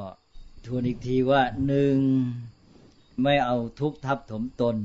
[0.66, 1.98] ทวนอีกทีว่าหนึ่ง
[3.24, 4.78] ไม่เอาทุกทับถมตน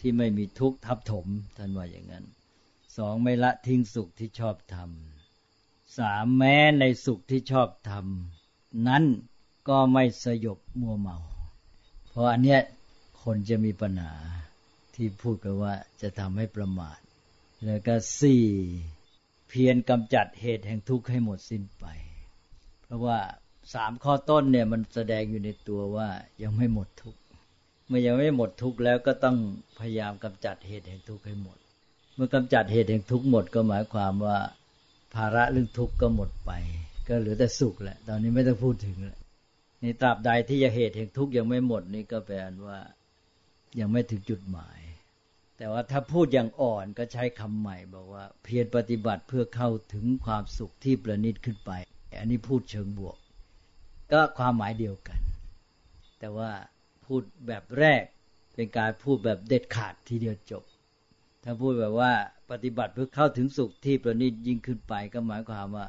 [0.00, 1.26] ที่ไม่มีทุกทับถม
[1.56, 2.24] ท่านว่าอย่างนั้น
[2.96, 9.04] สองไม่ละทิ้งสุขที่ชอบทำสามแม้ในสุขที่ชอบทำนั้น
[9.68, 11.16] ก็ไม่สยบมัวเมา
[12.08, 12.60] เพราะอันเนี้ย
[13.22, 14.14] คนจะมีปัญหา
[14.94, 16.98] ที่พูดกันว่าจะทำให้ประมาท
[17.64, 18.44] แล้วก็สี่
[19.48, 21.84] เพียรกำจัดเหตุแห่งทุกข์ให้หมดสิ้นไป
[22.82, 23.18] เพราะว่า
[23.74, 26.08] สามข้อต้นเนี่ยมันแสดงอยู่ในตัวว่า
[26.42, 27.20] ยังไม่หมดทุกข์
[27.88, 29.36] เมื่อยังไม่หมดทุกข์แล้วก็ต้อง
[29.78, 31.58] พยายามกำจัดเหตุแห่งทุกข์ให้หมด
[32.14, 34.38] เมื่อกำจัดเหตุแห่งทุกข์หมดก็หมายความว่า
[35.14, 36.52] ภาระเรื่องทุกข์ก็หมดไป
[37.08, 39.18] ก็เหลือแต่สุขแหละ ตอนนี้ไม่ต้องพูดถึงแล้ว
[39.80, 42.36] ในตราบใดที่ยังเหตุแห่งทุกข์ยังไม่หมดนี่ก็แปล
[42.66, 42.78] ว่า
[43.80, 44.78] ยังไม่ถึงจุดหมาย
[45.56, 51.70] แต่ว่าถ้าพูดอย่างอ่อนก็ใช้คำใหม่บอกว่า เพียรปฏิบัติเพื่อเข้าถึงความสุขที่ประณีตขึ้นไป
[52.20, 53.16] อันนี้พูดเชิงบวก
[54.12, 55.20] ก็ความหมายเดียวกัน
[56.20, 56.50] แต่ว่า
[57.06, 58.02] พูดแบบแรก
[58.54, 60.64] เป็นการพูดแบบเด็ดขาดทีเดียวจบ
[61.44, 62.12] ถ้าพูดแบบว่า
[62.50, 65.86] ปฏิบัติเพื่อเข้าถึงสุขที่ประณีตยิ่งขึ้นไปก็หมายความว่า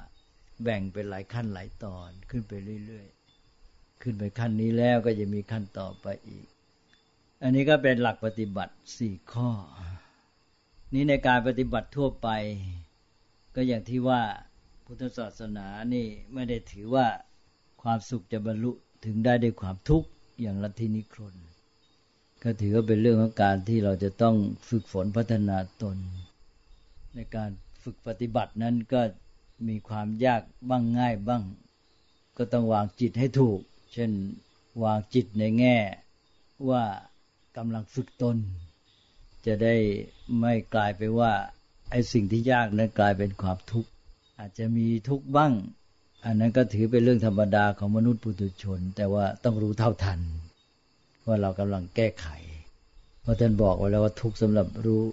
[0.63, 2.53] แบ่งเป็นหลายขั้นหลายตอนขึ้นไป
[2.85, 6.47] เรื่อยๆ ขึ้นไปขั้นนี้แล้วก็จะมีขั้นต่อไปอีก
[7.43, 9.49] อันนี้ก็เป็นหลักปฏิบัติสี่ข้อ
[10.93, 12.29] นี้ในการปฏิบัติทั่วไป
[13.55, 14.21] ก็อย่างที่ว่า
[14.85, 17.07] พุทธศาสนานี่ไม่ได้ถือว่า
[17.81, 18.71] ความสุขจะบรรลุ
[19.05, 20.07] ถึงได้ด้วยความทุกข์
[20.41, 21.35] อย่างลัทธินิครน
[22.43, 24.35] ก็ถือว่าเป็นเรื่องของการที่เราจะต้อง
[24.69, 25.97] ฝึกฝนพัฒนาตน
[27.15, 27.49] ในการ
[27.83, 29.01] ฝึกปฏิบัตินั้นก็
[29.67, 31.43] มีความยากบ้างง่ายบ้าง
[32.37, 33.59] ก็ต้องวางจิตให้ถูก
[33.93, 34.11] เช่น
[34.83, 35.77] วางจิตในแง่
[36.69, 36.83] ว่า
[37.57, 38.37] กำลังฝึกตน
[39.45, 39.75] จะได้
[40.39, 41.33] ไม่กลายไปว่า
[41.89, 43.91] ไอ้สิ่งที่ยากนั้นกลายเป็นความทุกข์
[44.39, 45.53] อาจจะมีทุกข์บ้าง
[46.29, 50.19] อันนั้นก็ถือเป็นเรื่องธรรมดาของมนุษย์ปุถุชน แต่ว่าต้องรู้เท่าทัน
[51.25, 52.27] ว่าเรากำลังแก้ไข
[53.21, 55.03] เพราะท่านบอกไว้แล้วว่าทุกสำหรับรู้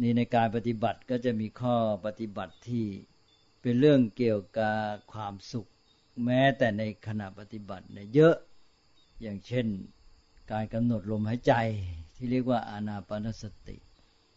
[0.00, 1.76] นี่ในการปฏิบัติก็จะมีข้อ
[2.06, 2.84] ปฏิบัติที่
[3.62, 4.76] เป็นเรื่องเกี่ยวกับ
[5.12, 5.66] ความสุข
[6.24, 8.34] แม้แต่ในขณะปฏิบัติเนี่ยเยอะ
[9.22, 9.66] อย่างเช่น
[10.52, 11.52] การกำหนดลมหายใจ
[12.14, 13.76] ที่เรียกว่าอานาปนสติ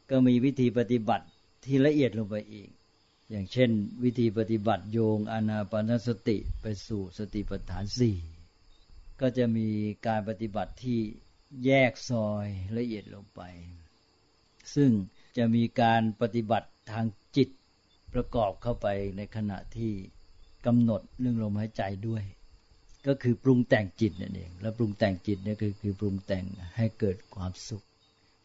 [0.09, 1.25] ก็มีวิธีปฏิบัติ
[1.65, 2.69] ที่ละเอียดลงไปอีก
[3.29, 3.71] อย่างเช่น
[4.03, 8.17] วิธีปฏิบัติโยงอนาปนสติไปสู่สติปัฏฐานสี่
[9.21, 9.69] ก็จะมี
[10.07, 10.99] การปฏิบัติที่
[11.65, 12.47] แยกซอย
[12.77, 13.41] ละเอียดลงไป
[14.75, 14.91] ซึ่ง
[15.37, 17.05] จะมีการปฏิบัติทาง
[17.35, 17.49] จิต
[18.13, 18.87] ประกอบเข้าไป
[19.17, 19.93] ในขณะที่
[20.65, 22.23] กำหนดเรื่องลมหายใจด้วย
[23.07, 26.45] ก็คือปรุงแต่งจิตนั่นเอง แล้วปรุงแต่งจิตเนี่ยคือคือปรุงแต่ง
[26.77, 27.83] ให้เกิดความสุข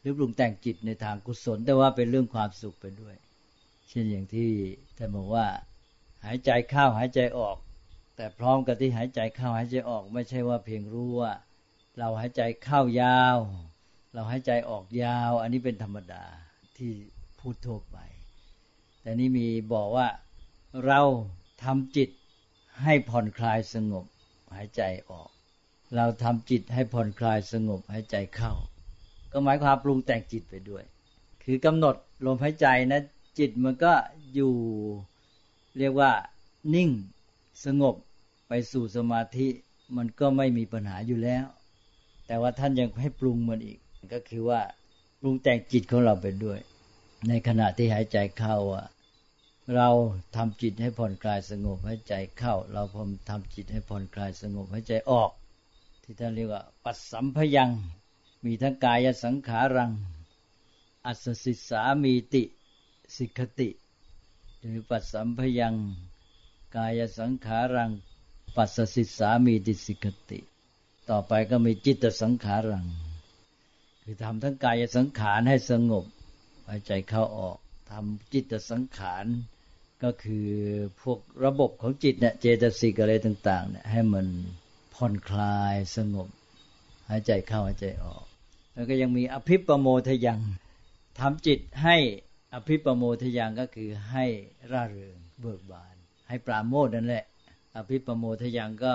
[0.01, 3.15] หรือปรุงแต่งจิตในทางกุศล แต่ว่าเป็นเรื่องความสุขไปด้วย
[3.89, 4.51] เช่นอย่างที่
[4.97, 5.47] ท่านบอกว่า
[6.25, 7.57] หายใจเข้าหายใจออก
[8.17, 11.33] แต่พร้อมกับที่หายใจเข้าหายใจออก ไม่ใช่ว่าเพียงรู้ว่า
[11.99, 13.39] เราหายใจเข้ายาว
[14.15, 16.25] เราหายใจออกยาว อันนี้เป็นธรรมดา
[16.77, 16.93] ที่
[17.41, 17.99] พูดทั่วไป
[19.03, 20.09] แต่นี่มีบอกว่า
[20.87, 21.01] เรา
[21.65, 22.11] ทำจิต
[22.83, 24.05] ให้ผ่อนคลายสงบ
[24.55, 25.29] หายใจออก
[25.97, 28.53] เราทำจิตให้ผ่อนคลายสงบหายใจเข้า
[29.33, 30.85] ก็หมายความปรุงแต่งจิตไปด้วย
[31.45, 31.95] คือกำหนด
[32.27, 33.03] ลมหายใจนะ
[33.39, 33.95] จิตมันก็
[34.35, 34.55] อยู่
[35.79, 36.13] เรียกว่า
[36.75, 36.91] นิ่ง
[37.65, 37.95] สงบ
[38.49, 39.49] ไปสู่สมาธิ
[39.97, 41.45] มันก็ไม่มีปัญหาอยู่แล้ว
[42.27, 43.79] แต่ว่าท่านยังให้ปรุงมันอีก
[44.13, 44.61] ก็คือว่า
[45.21, 46.59] ปรุงแต่งจิตของเราไปด้วย
[47.29, 48.87] ในขณะที่หายใจเข้าอะ
[49.77, 49.89] เรา
[50.37, 55.31] ทำจิตให้ผ่อนคลายสงบหายใจเข้า เราพมทำจิตให้ผ่อนคลายสงบหายใจออก
[56.03, 57.71] ที่ท่านเรียกว่า ปัสสัมพยัง
[58.45, 59.91] มีทั้งกายสังขารัง
[61.07, 62.43] อัศสิสามีติ
[63.17, 63.71] สิกติ
[64.61, 65.75] หรือปัสสัมพยัง
[66.77, 67.91] กายสังขารัง
[68.57, 70.41] ปัสสิสามีติสิกติ
[71.11, 72.87] ต่อไปก็มีจิตสังขารัง
[74.03, 76.05] คือทำทั้งกายสังขารให้สงบ
[76.69, 77.59] หายใจเข้าออก
[77.91, 79.25] ทำจิตสังขาร
[80.03, 80.49] ก็คือ
[81.01, 84.27] พวกระบบของจิตเนี่ยเจตสิกอะไรต่างๆเนี่ยให้มัน
[84.95, 86.29] ผ่อนคลายสงบ
[87.09, 88.25] หายใจเข้าหายใจออก
[88.75, 90.41] แล้วก็ยังมีอภิปโมทยัง
[91.19, 91.97] ทำจิตให้
[92.55, 94.25] อภิปโมทยังก็คือให้
[94.71, 95.95] ร่าเริงเบิกบาน
[96.29, 97.25] ให้ปราโมทนั่นแหละ
[97.77, 98.95] อภิปโมทยังก็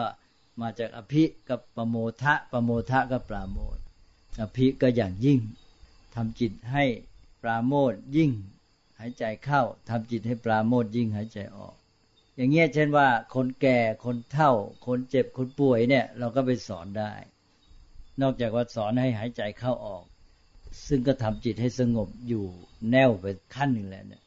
[0.62, 3.78] มาจากอภิกับปโมทะปโมทะก็ปราโมท
[4.42, 5.40] อภิก็อย่างยิ่ง
[6.16, 6.86] ทำจิตให้
[7.44, 8.32] ปราโมทยิ่ง
[9.00, 11.76] หายใจเข้าทำจิตให้ปราโมทยิ่งหายใจออก
[12.36, 14.52] อย่างเงี้ยเช่นว่า คนแก่คนเฒ่า
[14.86, 17.14] คนเจ็บคนป่วยเนี่ย เราก็ไปสอนได้
[18.22, 20.04] นอกจากว่าสอนให้หายใจเข้าออก
[20.88, 22.46] ซึ่งก็ทำจิตให้สงบอยู่
[22.92, 23.26] แน่วไป
[23.56, 24.24] ขั้นหนึ่งแล้วเนี่ย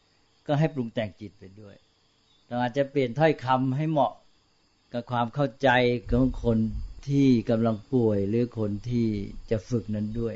[0.46, 1.76] ก็ให้ปรุงแต่งจิตไปด้วย
[2.46, 4.12] เราอาจจะเปลี่ยนถ้อยคำให้เหมาะ
[4.92, 5.68] กับความเข้าใจ
[6.10, 6.58] ของคน
[7.08, 9.08] ที่กำลังป่วยหรือคนที่
[9.50, 10.34] จะฝึกนั้นด้วย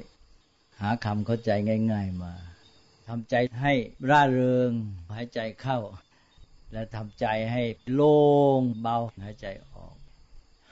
[0.80, 1.50] หาคำเข้าใจ
[1.92, 2.32] ง่าย ๆมา
[3.08, 3.72] ทำใจให้
[4.10, 4.70] ร่าเริง
[5.14, 5.78] หายใจเข้า
[6.72, 7.62] และทำใจให้
[7.92, 8.18] โล่
[8.58, 9.94] งเบาหายใจออก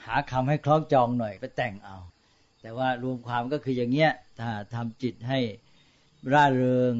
[0.04, 1.98] หาคำให้คล้องจองหน่อยไปแต่งเอา
[2.64, 5.40] แต่ว่ารวมความก็คืออย่างเงี้ยถ้าทำจิตให้
[6.32, 6.94] ร่าเริง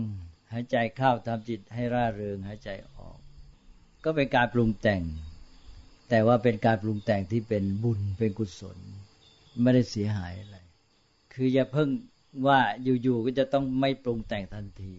[0.52, 3.19] หายใจเข้าทำจิตให้ร่าเริงหายใจออก
[4.05, 5.02] ก็เป็นการปรุงแต่ง
[6.11, 8.78] แต่ว่าเป็นการปรุงแต่งที่เป็นบุญเป็นกุศล
[9.62, 10.56] ไม่ได้เสียหายอะไร
[11.34, 11.88] คืออย่าเพิ่ง
[12.46, 12.60] ว่า
[13.02, 14.96] อยู่ๆก็จะต้องไม่ปรุงแต่งทันที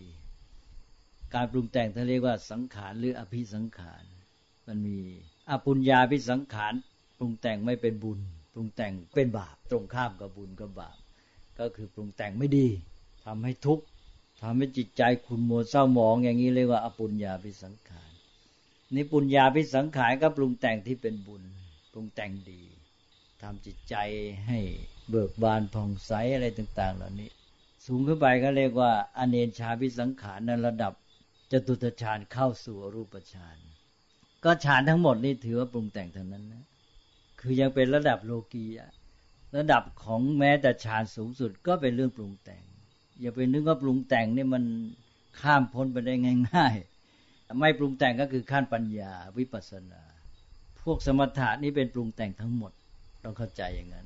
[1.34, 4.04] การปรุงแต่งท่านเรียกว่าสังขารหรืออภิสังขาร
[4.68, 5.00] มันมี
[5.50, 6.74] อปุญญาพิสังขาร
[7.18, 8.22] ปรุงแต่งไม่เป็นบุญ
[8.56, 10.98] ปรุงแต่งเป็นบาปตรงข้ามกับบุญกับบาป
[11.60, 12.68] ก็คือปรุงแต่งไม่ดี
[13.25, 13.86] ทำให้ทุกข์
[14.42, 18.12] ทำให้จิตใจขุ่นมัวเศร้าหมองอย่างนี้เรียกว่าอปุญญาพิสังขาร
[18.94, 21.44] นี่ปุญญาพิสังขารก็ปรุงแต่งที่เป็นบุญ
[21.92, 22.62] ปรุงแต่งดี
[23.42, 23.96] ทำจิตใจ
[24.48, 24.60] ให้
[25.10, 27.30] เบิกบานผ่องใสอะไรต่าง ๆ เหล่านี้
[27.86, 30.94] สูงขึ้นไปก็เรียกว่า อเนชาพิสังขารในระดับ
[31.51, 33.58] จตุตฌานเข้าสู่รูปฌาน
[34.44, 36.63] ก็ฌานทั้งหมดนี่ถือว่าปรุงแต่งเท่านั้นนะ
[37.46, 38.80] คือยังเป็นระดับโลกีย
[39.58, 42.64] ระดับของแม้แต่ฌานสูงสุดก็เป็นเรื่องปรุงแต่ง
[43.22, 44.64] อย่าไปนึกว่าปรุงแต่งนี่มัน
[45.42, 46.14] ข้ามพ้นไปได้
[46.56, 50.04] ง่ายๆไม่ปรุงแต่งก็คือขั้นปัญญาวิปัสสนา
[50.82, 52.72] พวกสมถะนี่เป็นปรุงแต่งทั้งหมด
[53.24, 54.06] ต้องเข้าใจอย่างนั้น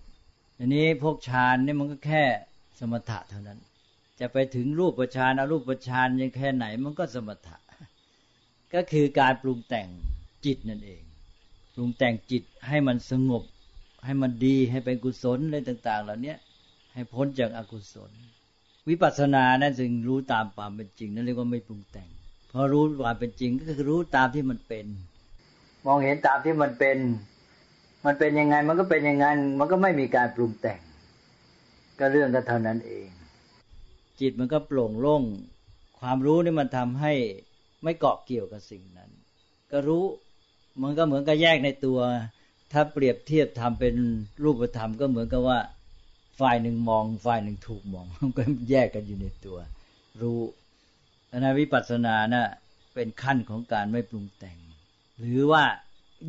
[0.57, 2.23] อันนี้พวกฌานนี่มันก็แค่
[2.79, 3.59] สมถะเท่านั้น
[4.19, 7.57] จะไปถึงรูปประชานอรูปประชานยังแค่ไหนมันก็สมถะ
[8.73, 9.87] ก็คือการปรุงแต่ง
[10.45, 11.01] จิตนั่นเอง
[11.79, 13.43] รุงแต่งจิตให้มันสงบ
[14.05, 16.35] ให้มันดีให้เป็นกุศลอะไรต่าง ๆ เหล่านี้
[16.93, 18.11] ให้พ้นจากอากุศล
[18.89, 22.09] วิปัสสนานั่นจึงรู้ตามความเป็นจริงนั่นเรียกว่าไม่ปรุงแต่ง
[22.51, 24.85] พอรู้ความเป็นจริงก็คือรู้ตามที่มันเป็น
[25.85, 26.97] มองเห็นตามที่มันเป็น
[28.05, 30.79] มันเป็นยังไงมันก็เป็นอย่างนั้น มันก็ไม่มีการปรุงแต่ง
[31.99, 33.07] ก็เรื่องก็เท่านั้นเอง
[34.19, 35.23] จิตมันก็โปร่งโล่ง
[35.99, 37.13] ความรู้นี่มันทำให้
[37.83, 39.09] ไม่เกาะเกี่ยวกับสิ่งนั้น
[39.71, 40.03] ก็รู้
[40.81, 41.99] มันก็เหมือนกับแยกในตัว
[42.71, 43.95] ถ้าเปรียบเทียบทำเป็น
[44.43, 45.59] รูปธรรมก็เหมือนกับว่า
[46.39, 49.57] ฝ่ายหนึ่งมอง ฝ่ายหนึ่งถูกมอง มันก็แยกกันอยู่ในตัว
[50.21, 50.39] รู้
[51.43, 52.47] นวิปัสสนานะ่ะ
[52.93, 54.57] เป็นขั้นของการไม่ปรุงแต่ง
[55.19, 55.63] หรือว่า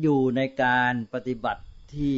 [0.01, 2.17] อยู่ในการปฏิบัติที่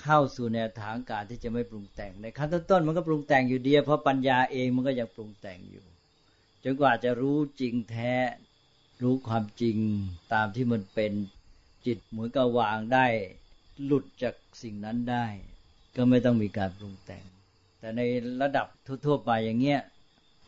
[0.00, 5.84] เข้าสู่แนวทางการที่จะไม่ปรุงแต่ง ในขั้นต้นๆมันก็ปรุงแต่งอยู่เดียวเพราะปัญญาเองมันก็ยังปรุงแต่งอยู่
[6.64, 8.14] จนกว่าจะรู้จริงแท้
[9.02, 9.76] รู้ความจริง
[10.32, 11.12] ตามที่มันเป็น
[11.86, 13.06] จิตเหมือนกับวางได้
[13.84, 15.26] หลุดจากสิ่งนั้นได้
[15.96, 17.24] ก็ไม่ต้องมีการปรุงแต่ง
[17.80, 18.00] แต่ใน
[18.42, 18.66] ระดับ
[19.06, 19.80] ทั่วๆไปอย่างเงี้ย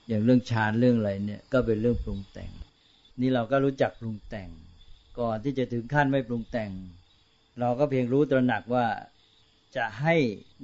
[0.08, 2.50] อย่างเรื่องฌานเรื่องอะไรเนี่ยก็เป็นเรื่องปรุงแต่ง
[3.20, 4.48] นี่เราก็รู้จักปรุงแต่ง
[5.20, 6.70] ก่อนที่จะถึงขั้นไม่ปรุงแต่ง
[7.60, 8.86] เราก็เพียงรู้ตระหนักว่า
[9.76, 10.16] จะให้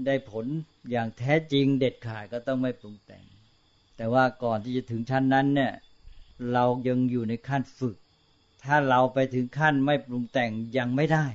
[0.06, 0.46] ได้ผล
[0.90, 3.24] อย่างแท้จริงเด็ดขาดก็ต้องไม่ปรุงแต่ง
[3.96, 5.72] แต่ว่าก่อนที่จะถึงชั้นนั้นเนี่ย
[6.52, 7.96] เรายังอยู่ในขั้นฝึก
[8.64, 11.26] ถ้าเราไปถึงขั้นไม่ปรุงแต่งยังไม่ได้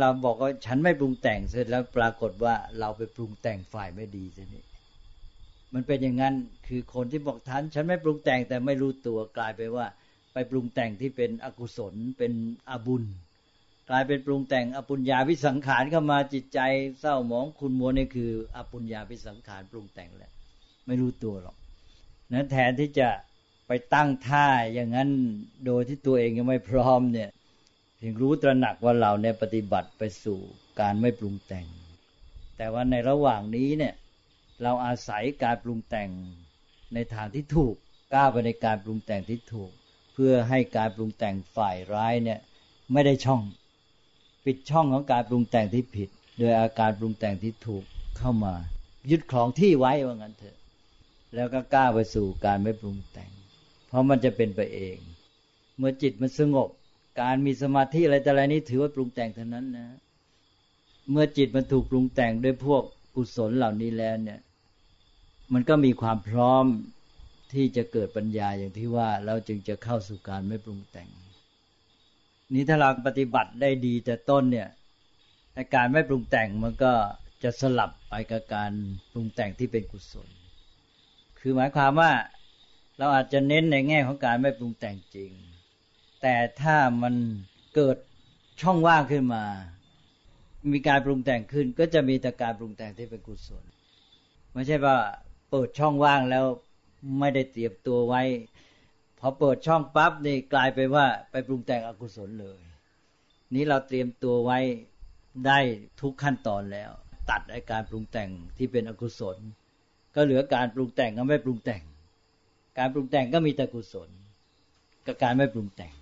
[0.00, 4.62] เราบอกว่าฉันไม่ปรุงแต่งเสร็จแล้วปรากฏว่าเราไปปรุงแต่งฝ่ายไม่ดีทีนี้
[5.74, 6.34] มันเป็นอย่างนั้น
[6.66, 9.86] คือคนที่บอกท่านฉันไม่ปรุงแต่งแต่ไม่รู้ตัวกลายไปว่า
[10.32, 12.32] ไปปรุงแต่งที่เป็นอกุศลเป็น
[12.70, 13.04] อบุญ
[13.90, 16.60] กลายเป็นปรุงแต่งอปุญญาวิสังขารเข้ามาจิตใจ
[17.00, 20.32] เศร้าหมองคุณมัวนี่คือ อปุญญาวิสังขารปรุงแต่งแหละ
[20.86, 21.56] ไม่รู้ตัวหรอก
[22.32, 23.08] นั้นแทนที่จะ
[23.66, 25.10] ไปตั้งท่าอย่างนั้น
[25.66, 27.30] โดยที่ตัวเองยังไม่พร้อมเนี่ย
[28.00, 30.38] ถึงรู้ตระหนักว่าเราเนี่ยปฏิบัติไปสู่
[30.80, 31.66] การไม่ปรุงแต่ง
[32.56, 33.94] แต่ว่าในระหว่างนี้เนี่ย
[34.62, 36.10] เราอาศัยการปรุงแต่ง
[36.94, 37.74] ในทางที่ถูก
[38.14, 39.70] ก้าวไปในการปรุงแต่งที่ถูก
[40.12, 42.38] เพื่อให้การปรุงแต่งฝ่ายร้ายเนี่ย
[42.92, 43.42] ไม่ได้ช่อง
[44.44, 47.84] ปิดช่องของการปรุงแต่งที่ผิด โดยอาการปรุงแต่งที่ถูก
[48.18, 48.54] เข้ามา
[49.10, 50.56] ยึดครองที่ไว้ว่างั้นเถอะ
[51.34, 53.30] แล้วก็กล้าไปสู่การไม่ปรุงแต่ง
[53.92, 54.96] เพราะมันจะเป็นไปเอง
[55.78, 56.68] เมื่อจิตมันสงบ
[57.20, 59.88] การมีสมาธิอะไรแต่อะไรนี้ถือว่าปรุงแต่งเท่านั้นนะ
[61.10, 62.82] เมื่อจิตมันถูกปรุงแต่งด้วยพวก
[63.14, 64.40] กุศลเหล่านี้แล้วเนี่ย
[65.52, 66.64] มันก็มีความพร้อม
[67.52, 71.08] ที่จะเกิดปัญญาอย่างที่ว่าเราจึงจะเข้าสู่การไม่ปรุงแต่ง
[72.54, 74.68] นี้ถ้าเราปฏิบัติได้ดีแต่ต้นเนี่ย
[75.74, 76.92] การไม่ปรุงแต่งมันก็
[77.42, 78.72] จะสลับไปกับการ
[79.12, 80.28] ปรุงแต่งที่เป็นกุศล
[81.38, 82.10] คือหมายความว่า
[82.98, 85.32] เราอาจจะเน้นในแง่ของการไม่ปรุงแต่งจริง
[86.22, 87.14] แต่ถ้ามัน
[87.74, 87.96] เกิด
[88.62, 89.44] ช่องว่างขึ้นมา
[90.72, 93.64] มีการปรุงแต่งขึ้น ก็จะมีแต่การปรุงแต่งที่เป็นกุศล
[94.52, 94.96] ไม่ใช่ว่า
[95.50, 96.44] เปิดช่องว่างแล้ว
[97.18, 98.22] ไม่ได้เตรียมตัวไว้
[99.18, 102.58] พอเปิดช่องปั๊บนี่กลายไปว่าไปปรุงแต่งอกุศลเลย
[103.54, 104.58] นี้เราเตรียมตัวไว้
[105.46, 105.58] ได้
[106.00, 106.90] ทุกขั้นตอนแล้ว
[107.30, 109.36] ตัดอาการปรุงแต่งที่เป็นอกุศล
[110.14, 111.82] ก็เหลือการปรุงแต่งก็ไม่ปรุงแต่ง
[112.78, 114.08] การปรุงแต่งก็มีแต่กุศล
[115.06, 115.92] กับการไม่ปรุงแต่ง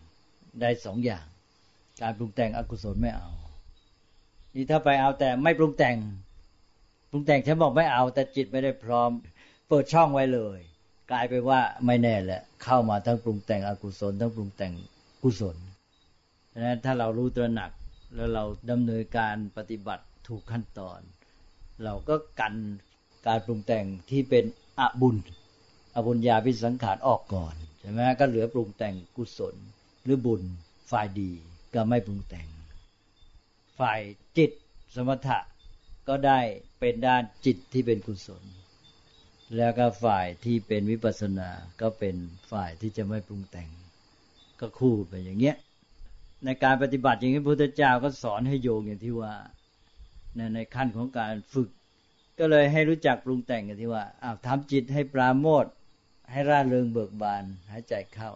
[0.61, 1.25] ได้สองอย่าง
[2.03, 3.29] การปรุงแต่งอกุศลไม่เอา
[4.55, 5.97] นี่ถ้าไปเอาแต่ไม่ปรุงแต่ง
[7.11, 9.11] ปรุงแต่งฉันบอกไม่เอา แต่จิตไม่ได้พร้อม
[9.69, 10.59] เปิดช่องไว้เลย
[11.11, 14.73] กลายไปว่าไม่แน่แหละเข้ามาทั้งปรุงแต่งอกุศลทั้งปรุงแต่ง
[15.23, 15.57] กุศล
[16.53, 17.71] ดังนั้นถ้าเรารู้ตระหนัก
[18.15, 21.01] แล้วเราดำเนินการปฏิบัติถูกขั้นตอน
[21.85, 22.55] เราก็กัน
[23.27, 24.45] การปรุงแต่งที่เป็น
[24.79, 25.17] อบุญ
[25.95, 29.55] อบุญญาพิสังขารออกก่อนใช่ไหมก็เหลือปรุงแต่งกุศล
[30.05, 30.43] หรือบุญ
[30.91, 31.33] ฝ่ายดี
[31.75, 32.49] ก็ไม่ปรุงแต่ง
[33.79, 34.01] ฝ่าย
[34.39, 34.51] จิต
[34.95, 35.39] สมถะ
[36.09, 36.41] ก็ได้
[36.81, 38.43] เป็นด้านจิตที่เป็นกุศล
[39.57, 42.17] แล้วก็ฝ่ายที่เป็นวิปัสสนาก็เป็น
[42.51, 43.69] ฝ่ายที่จะไม่ปรุงแต่ง
[44.61, 45.57] ก็คู่ไปอย่างเงี้ย
[46.45, 49.35] ในการปฏิบัติอย่างนี้พระพุทธเจ้าก็สอนให้โยงอย่างที่ว่า
[50.37, 51.71] ในในขั้นของการฝึก
[52.39, 55.65] ก็เลยให้รู้จักปรุงแต่งกันที่ว่าอ้าวทำจิตให้ปราโมท
[56.31, 58.31] ให้ร่าเริงเบิกบาน หายใจเข้า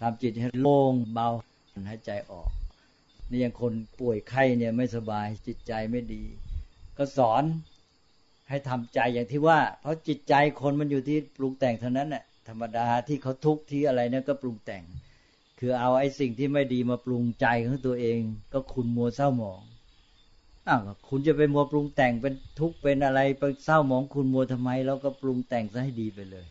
[0.00, 1.28] ทำจิตให้โล่งเบา
[1.88, 2.50] หายใจออก
[3.30, 6.22] นี่ยังคนป่วยไข้เนี่ยไม่สบายจิตใจไม่ดี
[6.98, 7.44] ก็สอน
[8.48, 14.82] ให้ทำใจอย่างที่ว่า เพราะจิตใจคนมันอยู่ที่ปรุงแต่งเท่านั้นแหละธรรมดาที่เขาทุกข์ที่อะไรนั่นก็ปรุงแต่ง
[15.58, 18.20] คือเอาไอ้สิ่งที่ไม่ดีมาปรุงใจของตัวเอง
[18.52, 19.62] ก็คุณมัวเศร้าหมอง
[20.68, 26.46] อ้าวคุณจะไปมัวปรุงแต่งเป็นทุกข์เป็นอะไรไปเศร้าหมองคุณมัวทำไม แล้วก็ปรุงแต่งซะให้ดีไปเลย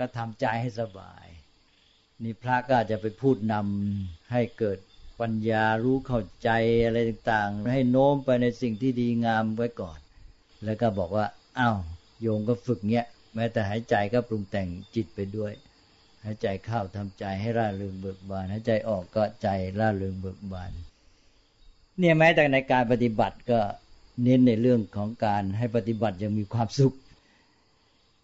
[0.00, 1.26] ก็ทำใจให้สบาย
[2.22, 4.78] นี่พระก็อาจจะไปพูดนำให้เกิด
[5.20, 6.50] ปัญญารู้เข้าใจ
[6.84, 9.98] อะไรต่างๆ ให้โน้มไปในสิ่งที่ดีงามไว้ก่อน
[10.64, 11.26] แล้วก็บอกว่า
[11.58, 11.78] อ้าว
[12.20, 13.04] โยงก็ฝึกเนี้ย
[13.34, 15.52] แม้แต่หายใจก็ปรุงแต่งจิตไปด้วย
[16.24, 20.72] หายใจเข้าทำใจให้ร่าเริงเบิกบานหายใจออกก็ใจร่าเริงเบิกบาน
[21.98, 23.60] เนี่ยแม้แต่ในการปฏิบัติก็
[24.22, 26.94] เน้นในเรื่องของการให้ปฏิบัติยังมีความสุข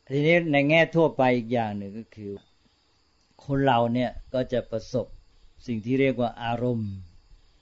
[0.09, 2.33] ทีนี้ในแง่ทั่วไปอีกอย่างหนึ่งก็คือ
[3.45, 5.07] คนเราเนี่ยก็จะประสบ
[5.67, 6.93] สิ่งที่เรียกว่าอารมณ์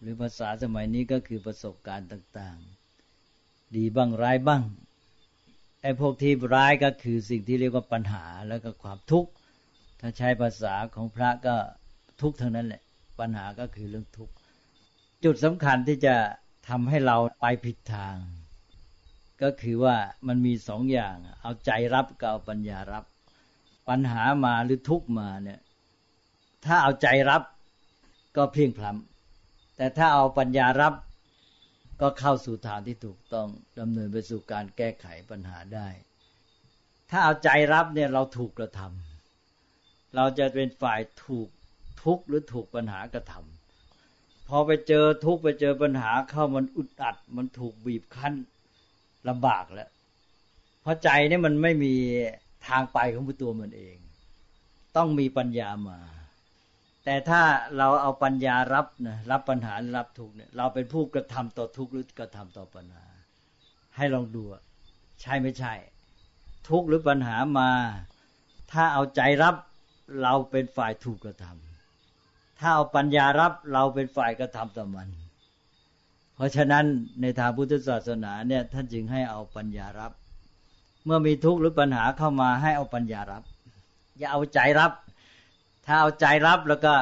[0.00, 4.62] หรือภาษาสมัยนี้ก็คือประสบการณ์ต่างๆ ดีบ้างร้ายบ้าง
[5.82, 9.30] ไอ้พวกที่ร้ายก็คือสิ่งที่เรียกว่าปัญหาแล้วก็ความทุกข์
[10.00, 11.56] ถ้าใช้ภาษาของพระก็
[12.20, 12.82] ทุกข์ทั้งนั้นแหละ
[13.20, 14.34] ปัญหาก็คือเรื่องทุกข์
[15.24, 16.14] จุดสำคัญที่จะ
[16.68, 18.16] ทำให้เราไปผิดทาง
[19.42, 23.04] ก็คือว่ามันมีสองอย่าง เอาใจรับกับเอาปัญญารับ
[23.88, 25.60] ปัญหามาหรือทุกมาเนี่ย
[26.64, 27.42] ถ้าเอาใจรับ
[28.36, 30.94] ก็เพียงพล้ำแต่ถ้าเอาปัญญารับ
[32.00, 33.48] ก็เข้าสู่ทางที่ถูกต้อง
[33.78, 35.88] ดำเนินไปสู่การแก้ไขปัญหาได้
[37.10, 41.48] ถ้าเอาใจรับเนี่ยเราถูกกระทำเราจะเป็นฝ่ายถูก
[42.02, 48.34] ทุกข์หรือถูกปัญหากระทำพอไปเจอทุกข์ไปเจอปัญหาเข้ามันอุดอัด มันถูกบีบคั้น
[49.28, 49.88] ลำบากแล้ว
[50.82, 51.94] เพราะใจนี่มันไม่มี
[52.68, 53.96] ทางไปของตัวมันเอง
[54.96, 55.98] ต้องมีปัญญามา
[57.04, 57.42] แต่ถ้า
[57.76, 63.06] เราเอาปัญญารับนะรับปัญหารับทุกเนี่ย เราเป็นผู้กระทำต่อทุกหรือกระทำต่อปัญหา
[63.96, 64.42] ให้ลองดู
[65.20, 65.74] ใช่ไม่ใช่
[66.68, 67.70] ทุกหรือปัญหามา
[68.72, 69.54] ถ้าเอาใจรับ
[70.22, 75.08] เราเป็นฝ่ายถูกกระทำถ้าเอาปัญญารับเราเป็นฝ่ายกระทำต่อมัน
[76.34, 76.84] เพราะฉะนั้น
[77.20, 80.12] ในทางพุทธศาสนาเนี่ยท่านจึงให้เอาปัญญารับ
[81.04, 83.42] เมื่อมีทุกข์หรือปัญหาเข้ามาให้เอาปัญญารับ
[84.18, 84.92] อย่าเอาใจรับ
[85.86, 86.92] ถ้าเอาใจรับแล้วก็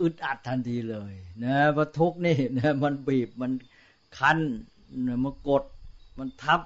[0.00, 1.12] อึดอัดทันทีเลย
[1.44, 3.52] นะเพราะทุกข์นี่นะมันบีบมัน
[4.18, 4.38] คั้น
[5.24, 5.64] มันกด
[6.18, 6.60] มันทับ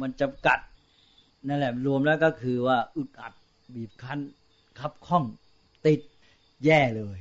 [0.00, 0.58] มันจำกัด
[1.46, 3.34] นั่นแหละรวมแล้วก็คือว่าอึดอัด
[3.74, 4.20] บีบคั้น
[4.78, 5.24] คับข้อง
[5.86, 6.00] ติด
[6.64, 7.18] แย่เลย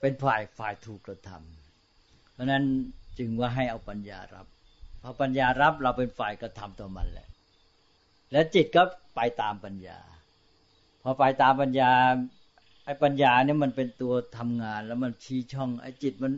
[0.00, 2.64] เป็นฝ่ายฝ่ายถูกกระทำเพราะนั้น
[3.18, 4.46] จึงว่าให้เอาปัญญารับ
[5.02, 7.28] พอปัญญารับเราเป็นฝ่ายกระทำต่อมันแหละ
[8.32, 8.82] และจิตก็
[9.16, 9.98] ไปตามปัญญา
[11.02, 11.90] พอไปตามปัญญา
[12.84, 16.32] ไอ้ปัญญาเนี่ยมันเป็นตัวทำงาน แล้วมันชี้ช่องไอ้จิตมัน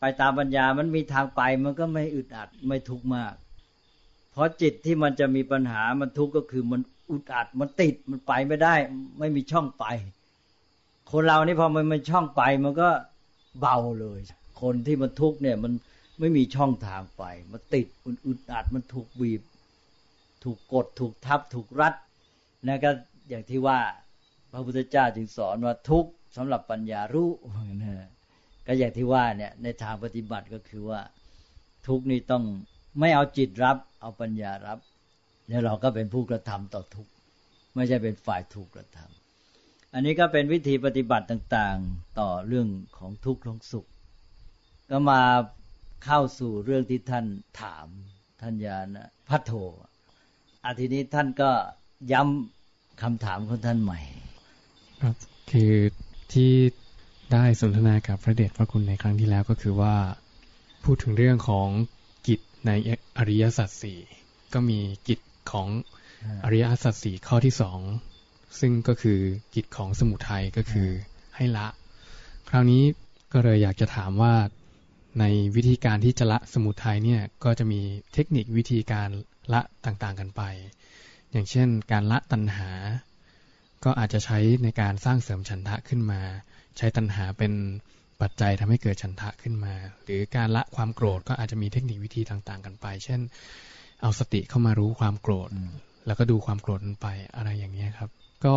[0.00, 3.34] ไปตามปัญญามันมีทางไปมันก็ไม่อึดอัดไม่ทุกข์มาก
[4.32, 8.74] เพราะจิตที่มันจะมีปัญหามันทุกข์ก็คือมันอุดอัดมันติดมันไปไม่ได้
[9.18, 9.84] ไม่มีช่องไป
[11.10, 12.88] คนเรานี่พอมันมีช่องไปมันก็
[13.60, 14.20] เบาเลย
[14.62, 15.72] คนที่มันทุกข์เนี่ยมัน
[16.20, 17.86] ไม่มีช่องทางไป มันติด
[18.26, 19.42] อุดอัดมันถูกบีบ
[20.44, 21.94] ถูกกด ถูกทับ ถูกรัด
[22.66, 22.90] นะก็
[23.28, 23.80] อย่างที่ว่า
[24.52, 27.30] พระพุทธเจ้าจึงสอนว่าทุกสำหรับปัญญารู้
[27.82, 28.06] นะ
[28.66, 31.00] ก็อย่างที่ว่าเนี่ยในทางปฏิบัติก็คือว่า
[31.86, 32.44] ทุกนี่ต้อง
[33.00, 34.78] ไม่เอาจิตรับ เอาปัญญารับ
[35.48, 37.08] เนี่ยเราก็เป็นผู้กระทำต่อทุก
[37.74, 43.86] ไม่ใช่เป็นฝ่ายถูกกระทำอันนี้ก็เป็นวิธีปฏิบัติต่างๆ ต่อเรื่องของทุกข์ของสุข
[44.90, 45.20] ก็มา
[46.04, 47.26] เข้าสู่เรื่องที่ท่าน
[47.60, 47.86] ถาม
[48.40, 49.52] ท่านยานะพัทโธ
[50.64, 51.50] อาทีนี้ท่านก็
[52.12, 54.00] ย้ำคำถามของท่านใหม่
[55.02, 55.16] ครับ
[55.50, 55.72] คือ
[56.32, 56.52] ที่
[57.32, 59.94] ได้สนทนากับพระเดชพระคุณในครั้งที่แล้วก็คือว่า
[60.84, 61.68] พูดถึงเรื่องของ
[62.26, 62.70] กิจใน
[63.18, 64.00] อริยสัจสี่
[64.52, 65.20] ก็มีกิจ
[65.52, 65.68] ของ
[66.44, 67.80] อริยสัจสี่ข้อที่สอง
[68.60, 69.18] ซึ่งก็คือ
[69.54, 70.88] กิจของสมุทัยก็คือ
[71.36, 71.68] ให้ละ
[72.48, 72.82] คราวนี้
[73.32, 74.34] ก็เลยอยากจะถามว่า
[75.18, 75.24] ใน
[75.56, 77.80] วิธีการที่จะละสมุทัยเนี่ยก็จะมี
[78.14, 79.10] เทคนิควิธีการ
[79.52, 80.42] ละต่างๆกันไป
[81.32, 82.70] อย่างเช่น การละตัณหา
[83.84, 86.20] ก็อาจจะใช้ในการสร้างเสริมฉันทะขึ้นมา
[86.76, 87.52] ใช้ตัณหาเป็น
[88.20, 93.20] ปัจจัยทำให้เกิดฉันทะขึ้นมา หรือการละความโกรธก็อาจจะมีเทคนิควิธีต่างๆ กันไป เช่น
[94.02, 95.50] เอาสติเข้ามารู้ความโกรธ
[96.06, 98.10] แล้วก็ดูความโกรธนั้นไปอะไรอย่างนี้ครับ
[98.44, 98.54] ก็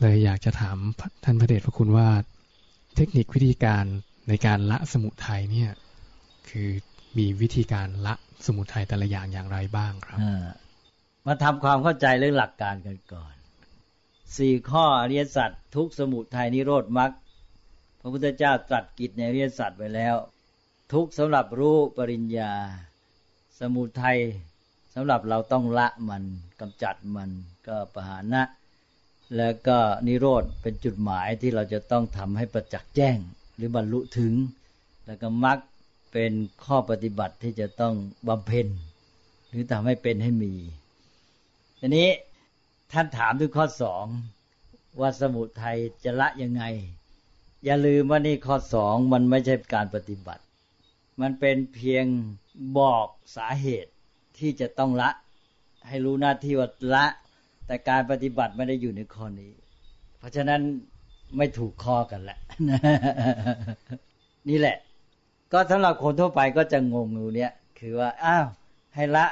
[0.00, 0.76] เลยอยากจะถาม
[1.24, 2.08] ท่านพระเดชพระคุณว่า
[2.96, 3.84] เทคนิควิธีการ
[4.30, 5.70] ในการละสมุทัยเนี่ย
[6.50, 6.68] คือ
[7.18, 8.14] มีวิธีการละ
[8.46, 10.18] สมุทัยแต่ละอย่างอย่างไรบ้างครับ
[11.26, 13.34] มาทำความเข้าใจเรื่องหลักการกันก่อน
[14.36, 17.10] สี่ข้ออริยสัจทุกสมุทัยนิโรธมรรค
[18.00, 20.16] พระพุทธเจ้าตรัสกิจในอริยสัจไว้แล้ว
[20.92, 22.52] ทุกสำหรับรู้ปริญญา
[23.60, 24.18] สมุทัย
[24.94, 26.24] สำหรับเราต้องละมัน
[26.60, 27.30] กำจัดมัน
[27.66, 28.42] ก็ปหานะ
[29.36, 33.18] แล้วก็นิโรธเป็นจุดหมายที่เราจะต้องทำให้ประจักษ์แจ้ง
[33.60, 34.32] รือบรรลุถึง
[35.06, 35.58] แล้วก็มรรค
[36.12, 36.32] เป็น
[36.64, 37.94] ข้อปฏิบัติที่จะต้อง
[38.28, 38.66] บำเพ็ญ
[39.48, 40.54] หรือทำให้เป็นให้มี
[41.78, 42.08] ทีนี้
[42.92, 44.04] ท่านถามด้วยข้อสอง
[45.00, 46.64] ว่าสมุทัยจะละยังไง
[47.64, 50.42] อย่าลืมว่านี่ข้อสองมันไม่ใช่การปฏิบัติ
[51.20, 52.04] มันเป็นเพียง
[52.78, 53.92] บอกสาเหตุ
[54.38, 55.10] ที่จะต้องละ
[55.88, 57.06] ให้รู้หน้าที่ว่าละ
[57.66, 59.52] แต่การปฏิบัติไม่ได้อยู่ในข้อนี้
[60.18, 60.60] เพราะฉะนั้น
[61.36, 62.38] ไม่ถูกข้อกันแหละ
[64.48, 64.76] นี่แหละ
[65.52, 68.46] ก็สำหรับคนทั่วไปก็จะงงอยู่เนี่ย คือว่า อ้าว
[68.94, 69.26] ให้ละ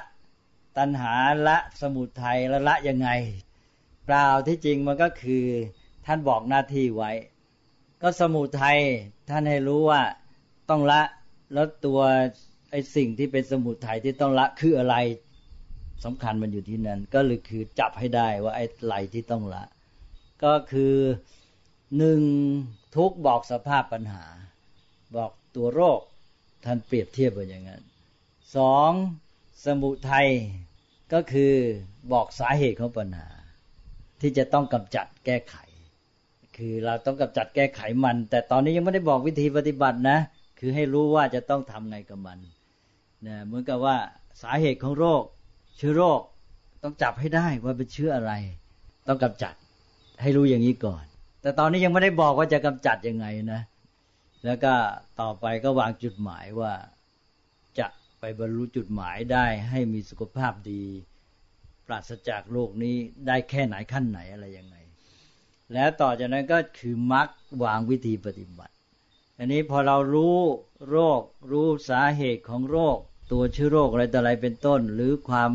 [0.79, 1.13] ตัณหา
[1.49, 3.09] ละสมุทัยละละยังไง
[4.05, 5.45] เปล่าที่จริงมันก็คือ
[6.07, 7.13] ท่านบอกหน้าที่ไว้
[8.03, 8.79] ก็สมุทัย
[9.31, 10.03] ท่านให้รู้ว่า
[10.71, 11.03] ต้องละ
[11.53, 12.01] แล้วตัว
[12.71, 14.97] ไอ้สิ่งที่เป็นสมุทัยที่ต้องละคืออะไร
[16.05, 19.65] สำคัญมันอยู่ที่นั้น ก็เลยคือจับให้ได้ว่าไอ้ไหลที่ต้องละ
[20.45, 20.95] ก็คือ
[21.97, 22.21] หนึ่ง
[22.97, 24.25] ทุกบอกสภาพปัญหา
[25.17, 26.01] บอกตัวโรค
[26.65, 27.83] ท่านเปรียบเทียบไว้อย่างนั้น
[28.57, 28.93] สอง
[29.65, 30.29] สมุทัย
[31.13, 31.53] ก็คือ
[32.13, 33.29] บอกสาเหตุของปัญหา
[34.21, 35.57] ที่จะต้องกำจัดแก้ไข
[36.57, 40.19] คือเราต้องกำจัดแก้ไขมัน แต่ตอนนี้ยังไม่ได้บอกวิธีปฏิบัตินะ
[40.59, 42.39] คือให้รู้ว่าจะต้องทำไงกับมัน
[43.27, 43.97] นะเหมือนกับว่า
[44.43, 45.23] สาเหตุของโรค
[45.77, 46.21] เชื้อโรค
[46.83, 48.33] ต้องจับให้ได้ว่าเป็นเชื้ออะไร
[49.09, 49.55] ต้องกำจัด
[50.21, 51.05] ให้รู้อย่างนี้ก่อน
[51.41, 53.61] แต่ตอนนี้ยังไม่ได้บอกว่าจะกำจัดยังไงนะ
[54.45, 54.75] แล้วก็
[55.21, 56.73] ต่อไปก็วางจุดหมายว่า
[57.79, 57.87] จะ
[58.21, 60.85] ไปบรรลุจุดหมายได้ให้มีสุขภาพดี
[61.87, 62.97] ปราศจากโรคนี้
[63.27, 64.77] ได้แค่ไหนขั้นไหนอะไรยังไง
[65.75, 67.29] แล้วต่อจากนั้นก็คือมรรค
[67.65, 68.75] วางวิธีปฏิบัติ
[69.39, 70.39] อันนี้พอเรารู้
[70.91, 71.21] โรค
[71.53, 72.97] รู้สาเหตุของโรค
[73.33, 75.51] ตัวเชื้อโรคอะไรต่ออะไรเป็นต้น หรือความ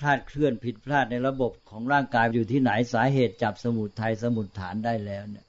[0.00, 5.46] คลาดเคลื่อนผิดพลาดในระบบของร่างกายอยู่ที่ไหนสาเหตุจับสมุดไทยสมุดฐานได้แล้วเนี่ย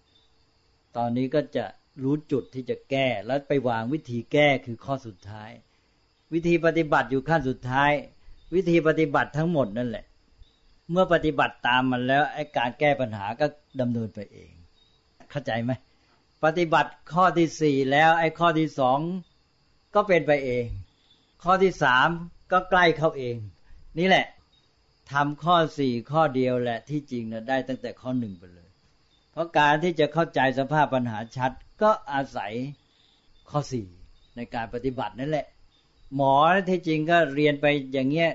[0.98, 1.66] ตอนนี้ก็จะ
[2.04, 5.50] รู้จุดที่จะแก้แล้วไปวางวิธีแก้คือข้อสุดท้าย
[6.34, 7.92] วิธีปฏิบัติอยู่ขั้นสุดท้าย
[8.56, 10.06] วิธีปฏิบัติทั้งหมดนั่นแหละ
[10.92, 13.46] เมื่อปฏิบัติตามมันแล้วไอ้การแก้ปัญหาก็
[13.82, 14.52] ดำเนินไปเอง
[15.32, 15.72] เข้าใจไหม
[16.44, 19.00] ปฏิบัติข้อที่สี่แล้วไอ้ข้อที่สอง
[19.96, 20.66] ก็เป็นไปเอง
[21.44, 22.08] ข้อที่สาม
[22.52, 23.36] ก็ใกล้เข้าเอง
[24.00, 24.26] นี่แหละ
[25.12, 28.70] ทำข้อสี่ข้อเดียวแหละที่จริงนะได้ตั้งแต่ข้อหนึ่งไปเลย
[29.32, 32.54] เพราะการที่จะเข้าใจสภาพปัญหาชัด ก็อาศัย
[33.50, 33.88] ข้อสี่
[34.36, 35.46] ในการปฏิบัตินั่นแหละ
[36.16, 36.36] หมอ
[36.70, 38.32] ที่จริงก็เรียนไปอย่างเงี้ย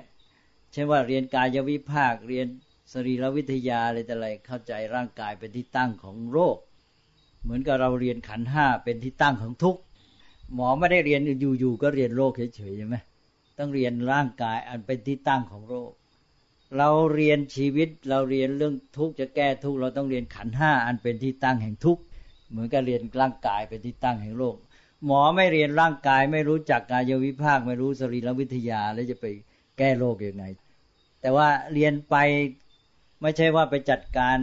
[0.73, 2.47] เช่นว่าเรียนกายวิภาคเรียน
[2.93, 6.57] สรีรวิทยาอะไรแต่อะไรเข้าใจร่างกายเป็นที่ตั้งของโรค
[7.43, 9.77] เหมือนกับเราเรียนขันห้าเป็นที่ตั้งของทุก
[10.55, 12.97] หมอไม่ได้เรียนอยู่ๆก็เรียนโรคเฉยๆใช่ไหม
[13.59, 15.93] ต้องเรียนร่างกายอันเป็นที่ตั้งของโรค
[16.79, 22.03] เราเรียนชีวิตเราเรียนเรื่องทุกข์จะแก้ทุกข์เราต้องเรียนขันห้าอันเป็นที่ตั้งแห่งทุกข์
[22.51, 24.57] เหมือนกับเรียนร่างกายเป็นที่ตั้งแห่งโลก
[25.07, 29.27] หมอไม่เรียนร่างกายไม่รู้จักกายวิภาค ไม่รู้สรีรวิทยาแล้วจะไป
[29.79, 30.45] แก้โรคยังไง
[31.21, 32.17] แต่ว่าเรียนไป
[33.23, 34.39] ไม่ใช่ว่าไปจัดการ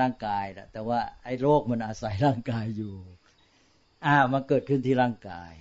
[0.00, 2.94] ร่างกายนะแต่ว่าไอ้โรคมันอาศัยร่างกายอยู่
[4.04, 5.52] อ่ามาเกิดขึ้นที่ร่างกาย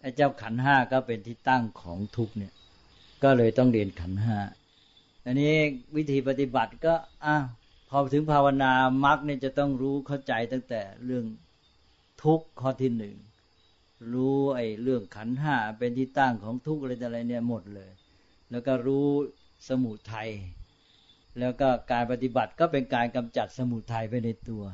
[0.00, 2.52] ไอ้เจ้าขันห้าก็เป็นที่ตั้งของทุกเนี่ย
[3.22, 4.36] ก็เลยต้องเรียนขันห้า
[5.28, 5.54] อันนี้
[5.96, 7.36] วิธีปฏิบัติก็อะ
[7.90, 8.72] พอถึงภาวนา
[9.04, 11.24] มรรคเนี่ยจะต้องรู้เข้าใจตั้งแต่เรื่อง
[12.22, 13.16] ทุกข้อที่หนึ่ง
[14.12, 17.90] รู้ไอ้เรื่องขันห้าเป็นที่ตั้งของทุกอะไรอะไรเนี่ยหมดเลย
[18.50, 19.08] แล้วก็รู้
[19.68, 20.30] สมุทัย
[21.38, 24.64] แล้วก็การปฏิบัติก็เป็นการกำจัดสมุทัยไปในตัว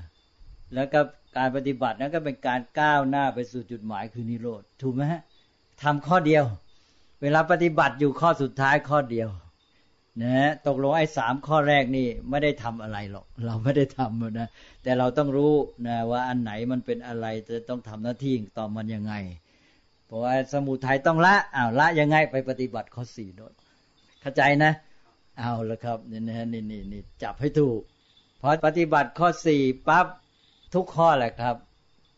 [0.74, 1.00] แล้วก็
[1.36, 5.22] การปฏิบัตินั้นก็เป็นการก้าวหน้าไปสู่จุดหมายคือนิโรธถูกไหมฮะ
[5.82, 6.44] ทำข้อเดียว
[7.22, 9.28] เวลาปฏิบัติอยู่ข้อสุดท้ายข้อเดียว
[10.22, 14.48] นะตกลงไอ้สามข้อแรกนี่ไม่ได้ทำอะไรหรอก เราไม่ได้ทำนะ
[14.82, 15.54] แต่เราต้องรู้
[15.86, 19.14] นะว่าอันไหนมันเป็นอะไรจะต้องทำหน้าที่ต่อมันยังไง
[20.06, 23.52] เพราะว่าสมุทัยต้องละอ้าวละยังไงไปปฏิบัติข้อสี่โน้ต
[24.20, 24.72] เข้าใจนะ
[25.38, 27.80] เอาละครับนี่นะนี่นี่นี่จับให้ถูก
[28.40, 30.06] พอปฏิบัติข้อสี่ปั๊บ
[30.74, 31.56] ทุกข้อแหละครับ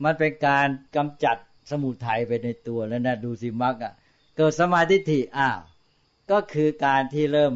[0.04, 1.36] มันเป็นการกำจัด
[1.70, 3.92] สมุทัยไปในตัวแล้วนะดูสิมักอะ
[4.36, 5.60] เกิดสมาธิิอ้าว
[6.30, 7.54] ก็คือการที่เริ่ม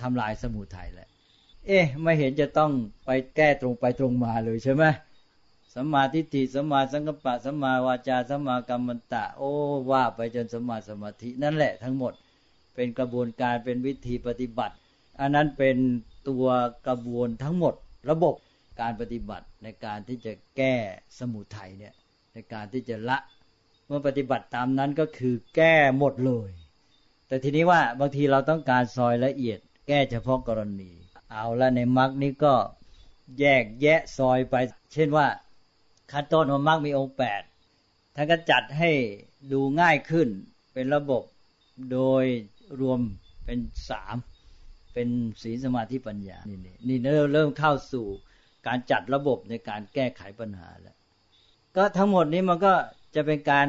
[0.00, 1.08] ทำลายสมุทัยแหละ
[1.66, 2.72] เอ๊ะ ไม่เห็นจะต้อง
[3.04, 4.84] ไปแก้ตรงไปตรงมาเลยใช่ไหม
[5.74, 9.50] สัมมาทิฏฐิสัมมาสังกัปปะสัมมาวาจาสัมมากัมมันตะ โอ้
[9.90, 12.12] ว่าไปจนสัมมาสมาธินั่นแหละทั้งหมด
[12.74, 14.74] เป็นกระบวนการเป็นวิธีปฏิบัติ
[15.20, 15.76] อันนั้นเป็น
[16.28, 16.46] ตัว
[16.86, 17.74] กระบวนทั้งหมด
[18.10, 18.34] ระบบ
[18.80, 20.74] การปฏิบัติในการที่จะแก้
[21.18, 21.94] สมุทัยเนี่ย
[22.34, 23.18] ในการที่จะละ
[23.86, 26.50] เมื่อปฏิบัติตามนั้นก็คือแก้หมดเลย
[27.28, 30.90] แต่ทีนี้ว่าบางทีเราต้องการซอยละเอียด แก้เฉพาะกรณี
[31.30, 32.54] เอาละในมรรคนี้ก็
[33.38, 34.54] แยกแยะซอยไป
[34.92, 35.26] เช่นว่า
[36.12, 37.42] ขั้นต้นของมรรคมีองค์แปด
[38.14, 38.90] ท่านก็จัดให้
[39.52, 40.28] ดูง่ายขึ้น
[40.72, 41.22] เป็นระบบ
[41.92, 42.24] โดย
[42.80, 43.00] รวม
[43.44, 43.58] เป็น
[43.90, 44.16] สาม
[44.94, 45.08] เป็น
[45.42, 46.98] ศีลสมาธิปัญญา นี่นี่นี่
[47.32, 48.06] เริ่มเข้าสู่
[48.66, 50.96] การจัดระบบในการแก้ไขปัญหาแล้ว
[51.76, 52.72] ก็ทั้งหมดนี้มันก็
[53.14, 53.66] จะเป็นการ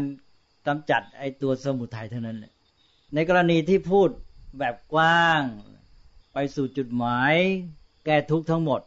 [0.68, 2.54] กำจัดไอตัวสมุทัยเท่านั้นแหละ
[3.14, 4.10] ในกรณีที่พูด
[4.60, 5.42] แบบกว้าง
[6.40, 7.36] ไปสู่จุดหมาย
[8.06, 8.82] แก้ทุกทั้งหมด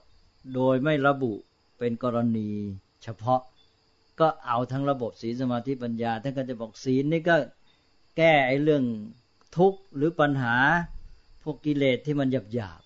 [0.54, 1.32] โดยไม่ระบุ
[1.78, 2.50] เป็นกรณี
[3.02, 3.40] เฉพาะ
[4.20, 7.36] ก็เอาทั้งระบบศีลสมาธิปัญญาท่านก็จะบอกศีลนี่ก็
[8.16, 8.84] แก้ไอ้เรื่อง
[9.56, 10.56] ทุกข์หรือปัญหา
[11.42, 12.82] พวกกิเลสที่มันหยาบหยาบ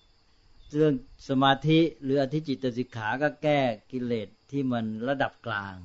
[0.75, 0.93] เรื่อง
[1.29, 3.59] สมาธิหรืออธิจิตสิกขาก็แก้
[3.91, 5.75] กิเลสที่มันระดับกลาง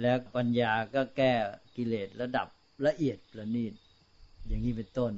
[0.00, 1.32] แล้วปัญญาก็แก้
[1.76, 2.46] กิเลสระดับ
[2.86, 3.74] ละเอียดละนีด
[4.46, 5.14] อย่างนี้เป็นต้น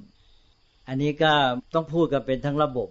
[0.92, 1.33] อันนี้ก็
[1.74, 2.88] ต้องพูดกันเป็นทั้งระบบ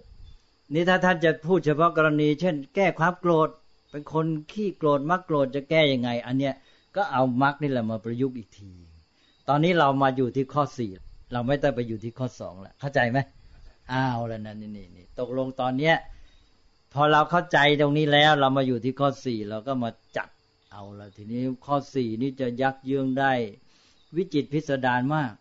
[0.72, 3.48] นี่ถ้าท่านจะพูดเฉพาะกรณี เช่น แก้ความโกรธ
[3.90, 6.54] เป็นคนขี้โกรธมักโกรธจะแก้ยังไง อันเนี้ย
[6.96, 8.70] ก็เอามักนี่แหละมาประยุกต์อีกที
[9.48, 10.90] ตอนนี้เรามาอยู่ที่ข้อสี่
[11.32, 13.18] เราไม่ต้องไปอยู่ที่ข้อสองแล้วเข้าใจไหม
[13.92, 15.96] อ้าวแล้วนะนี่นี่นี่ตกลงตอนเนี้ย
[16.92, 20.28] พอเราเข้าใจตรงนี้แล้ว เรามาอยู่ที่ข้อสี่เราก็มาจัด
[20.72, 23.32] เอาแล้วทีนี้ข้อสี่นี่จะยักเยื้องได้
[24.16, 25.32] วิจิตพิสดารมาก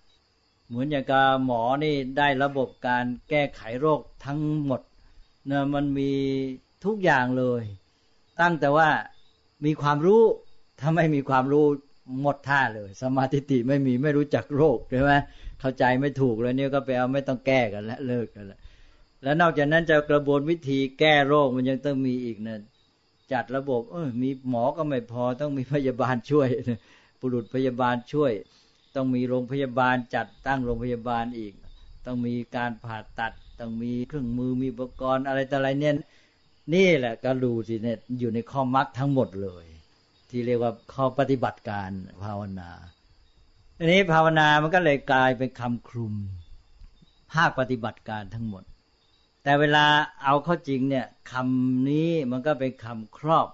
[0.72, 4.82] เหมือนอย่างกับหมอนี่ได้ระบบการแก้ไขโรคทั้งหมด
[5.48, 6.12] เนะมันมี
[6.86, 7.64] ทุกอย่างเลย
[8.42, 8.90] ตั้งแต่ว่า
[9.66, 10.24] มีความรู้
[10.80, 11.66] ถ้าไม่มีความรู้
[12.22, 15.12] หมดท่าเลย สมาธิติไม่มีไม่รู้จักโรคใช่ไหม
[15.60, 18.60] เข้าใจไม่ถูกเลยเนี่ยก็ไปเอาไม่ต้องแก้กันแล้วเลิกกันแล้ว
[19.24, 22.60] แล้วนอกจากนั้นจะกระบวนวิธีแก้โรคมันยังต้องมีอีกนะ
[23.34, 26.48] จัดระบบ เออมีหมอก็ไม่พอต้องมีพยาบาลช่วย
[27.20, 28.32] บุรุษพยาบาลช่วย
[28.96, 31.54] ต้องมีโรงพยาบาลจัดตั้งโรงพยาบาลอีก
[32.06, 35.96] ต้องมีการผ่าตัด ต้องมีเครื่องมือมีอุปกรณ์อะไรต่ออะไรเนี่ย
[36.74, 39.66] นี่แหละก็ดูสิเนี่ยอยู่ในข้อมรรคทั้งหมดเลย
[40.30, 41.90] ที่เรียกว่าข้อปฏิบัติการ
[42.24, 42.72] ภาวนา
[43.78, 46.14] อันนี้ภาวนามันก็เลยกลายเป็นคำคลุม
[47.34, 48.64] ภาคปฏิบัติการทั้งหมด
[49.44, 49.86] แต่เวลา
[50.24, 53.48] เอาเข้าจริงเนี่ยคำนี้มันก็เป็นคำครอบ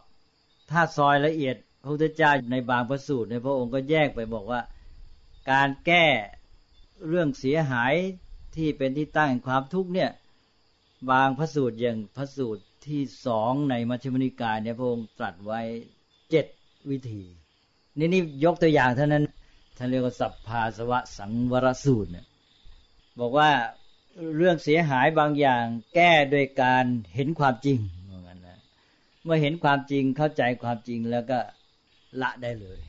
[0.71, 4.61] ถ้าซอยละเอียดพระพุทธเจ้าในบางพระสูตรในพระองค์ก็แยกไปบอกว่า
[5.51, 6.05] การแก้
[7.07, 7.93] เรื่องเสียหาย
[8.55, 10.11] ที่เป็นที่ตั้งแห่งความทุกข์เนี่ย
[11.11, 15.61] บางพระสูตรอย่างพระสูตรที่สองในมัชฌิมนิกายเนี่ยพระองค์ตรัสไว้
[16.29, 16.45] เจ็ด
[16.89, 17.23] วิธี
[17.97, 19.23] นี่นี่ยกตัวอย่างเท่านั้น
[19.77, 22.25] ท่านเรียกว่าสัพพาสวะสังวรสูตรเนี่ย
[23.19, 23.49] บอกว่า
[24.37, 28.59] เรื่องเสียหายบางอย่างแก้โดยการเห็นความจริงเหมือนกันนะ
[29.23, 31.39] เมื่อเห็นความจริงเข้าใจความจริงแล้วก็
[32.21, 32.79] ละได้เลย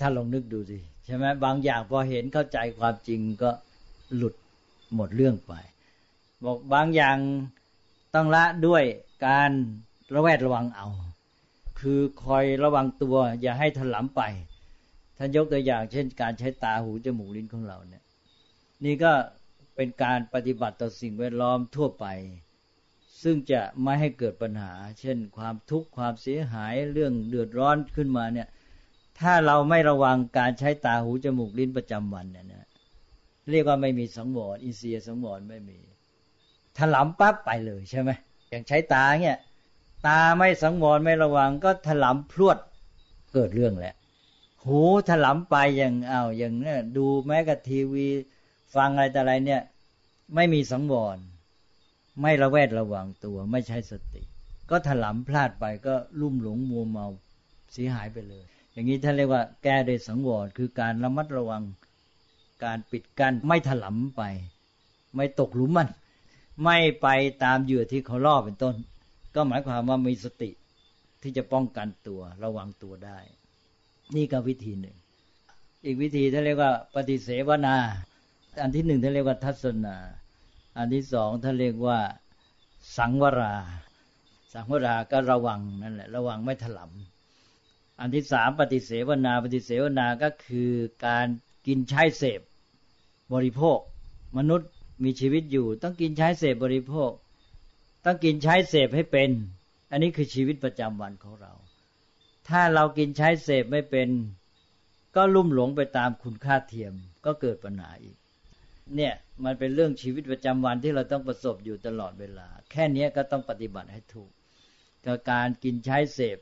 [0.00, 3.50] ถ้าลองนึกดูสิ ใช่ไหมบางอย่างพอเห็นเข้าใจความจริงก็
[4.16, 4.34] หลุด
[4.94, 5.52] หมดเรื่องไป
[6.44, 7.18] บอกบางอย่าง
[8.14, 8.82] ต้องละด้วย
[9.26, 9.50] การ
[10.14, 10.86] ระแวดระวังเอา
[11.80, 14.22] คือคอยระวังตัวอย่าให้ถลำไป
[15.18, 18.02] ท่านยกตัวอย่างเช่น การใช้ตาหูจมูกลิ้นของเราเนี่ย
[18.84, 19.12] นี่ก็
[19.76, 22.06] เป็นการปฏิบัติต่อสิ่งแวดล้อมทั่วไป
[23.22, 28.48] ซึ่งจะไม่ให้เกิดปัญหา เช่น ความทุกข์ความเสียหายเรื่องเดือดร้อนขึ้นมาเนี่ย
[29.20, 32.68] ถ้าเราไม่ระวังการใช้ตาหูจมูกลิ้นประจำวันเนี่ยนะ
[33.50, 35.78] เรียกว่าไม่มีสังวรอินเสียสังวรไม่มี
[36.78, 38.10] ถลำปั๊บไปเลยใช่ไหม
[38.50, 39.38] อย่างใช้ตาเนี่ย
[40.06, 42.58] ตาไม่สังวรไม่ระวังก็ถลำพรวด
[43.32, 43.94] เกิดเรื่องแหละ
[44.66, 48.06] หูถลำไปอย่างเอาอย่างเนี่ยดูแม้กับทีวี
[48.74, 49.62] ฟังอะไรแต่อะไรเนี่ย
[50.34, 51.18] ไม่มีสังวร
[52.22, 54.22] ไม่ระแวดระวังตัวไม่ใช้สติ
[54.70, 57.06] ก็ถลำพลาดไปก็ลุ่มหลงมัวเมา
[57.72, 61.62] เสียหายไปเลย อย่างนี้ท่านเรียกว่าแก้โดยสังวรคือการระมัดระวัง
[62.64, 64.22] การปิดกั้นไม่ถลำไป
[65.16, 65.88] ไม่ตกหลุมมัน
[66.64, 67.08] ไม่ไป
[67.44, 68.74] ตามเหยื่อที่เขาล่อเป็นต้น
[69.34, 70.50] ก็หมายความว่ามีสติ
[71.22, 73.18] ที่จะป้องกันตัวระวังตัวได้
[74.16, 74.96] นี่ก็วิธีหนึ่ง
[75.84, 77.76] อีกวิธีท่านเรียกว่า ปฏิเสวนา
[78.62, 79.96] อันที่หนึ่งท่านเรียกว่าทัศนา
[80.76, 81.98] อันที่สองท่านเรียกว่า
[82.96, 83.54] สังวรา
[84.52, 87.13] สังวราก็ระวังนั่นแหละ ระวังไม่ถลำ
[88.00, 90.72] อันที่สามปฏิเสวนาปฏิเสวนาก็คือ
[91.06, 91.26] การ
[91.66, 92.40] กินใช้เสพ
[93.34, 93.78] บริโภค
[94.38, 94.70] มนุษย์
[95.04, 97.10] มีชีวิตอยู่ ต้องกินใช้เสพบริโภค
[98.04, 99.30] ต้องกินใช้เสพให้เป็น
[99.90, 101.52] อันนี้คือชีวิตประจำวันของเรา
[102.48, 104.08] ถ้าเรากินใช้เสพไม่เป็น
[105.16, 108.16] ก็ลุ่มหลงไปตามคุณค่าเทียมก็เกิดปัญหาอีก
[108.96, 114.30] เนี่ยมันเป็นเรื่องชีวิตประจำวันที่เราต้องประสบอยู่ตลอดเวลา แค่นี้ก็ต้องปฏิบัติให้ถูก
[115.06, 116.38] กับการกินใช้เสพ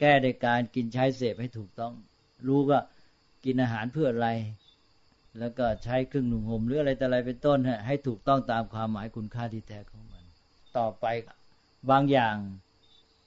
[0.00, 1.92] แก้ในการกินใช้เสพให้ถูกต้อง
[2.46, 2.80] รู้ว่า
[3.44, 4.28] กินอาหารเพื่ออะไร
[5.38, 10.24] แล้วก็ใช้เครื่องหนุ่งห่มหรืออะไรแต่อะไรเป็นต้น ให้ถูกต้องตามความหมายคุณค่าที่แท้ของมัน
[10.78, 11.06] ต่อไป
[11.90, 12.36] บางอย่าง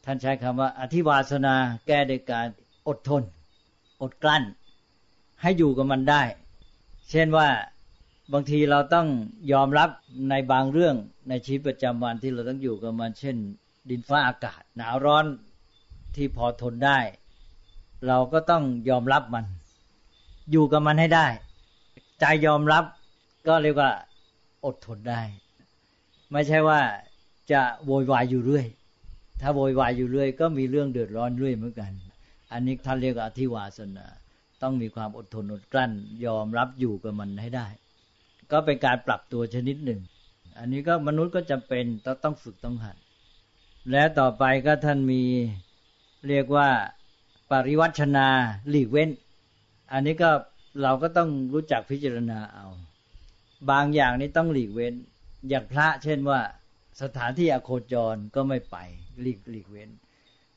[0.06, 1.56] ท่านใช้คำว่า อธิวาสนา
[1.88, 2.48] แก้โดยการ
[2.88, 3.24] อดทน
[4.02, 4.44] อดกลั้น
[5.42, 6.24] ให้อยู่กับมันได้
[7.10, 7.48] เช่นว่า
[8.34, 9.08] บางทีเราต้อง
[9.52, 9.90] ยอมรับ
[10.30, 10.96] ในบางเรื่อง
[11.30, 13.38] ในชีวิตประจำวันที่เราต้องอยู่กับมัน เช่น
[13.90, 15.26] ดินฟ้าอากาศ หนาวร้อน
[16.16, 17.00] ที่พอทนได้
[18.08, 19.46] เราก็ต้องยอมรับมัน
[20.52, 21.28] อยู่กับมันให้ได้
[22.20, 22.84] ใจยอมรับ
[23.48, 23.92] ก็เรียกว่า
[24.66, 25.22] อดทนได้
[26.32, 26.80] ไม่ใช่ว่า
[27.52, 28.68] จะโวยวายอยู่เรื่อย
[29.42, 31.92] ถ้าโวยวายอยู่เรื่อย ก็มีเรื่องเดือดร้อนเรื่อยเหมือนกัน
[32.52, 34.06] อันนี้ท่านเรียกอธิวาสนา
[34.62, 35.92] ต้องมีความอดทนอดกลั้น
[36.26, 37.68] ยอมรับอยู่กับมันให้ได้
[38.52, 40.02] ก็เป็นการปรับตัวชนิดหนึ่ง
[40.58, 42.98] อันนี้ก็มนุษย์ก็จำเป็นต้องต้องฝึกต้องหัด
[43.92, 45.24] และต่อไปก็ท่านมี
[46.28, 46.70] เรียกว่า
[47.52, 48.28] ปริวัชนา
[48.70, 49.10] หลีกเว้น
[49.92, 50.32] อันนี้ก็
[50.82, 52.68] เราก็ต้องรู้จักพิจารณาเอา
[53.70, 54.94] บางอย่างนี้ต้องหลีกเว้น
[55.50, 56.40] อย่างพระเช่นว่า
[57.02, 58.78] สถานที่อโคจรก็ไม่ไป
[59.22, 59.90] หลีกหลีกเว้น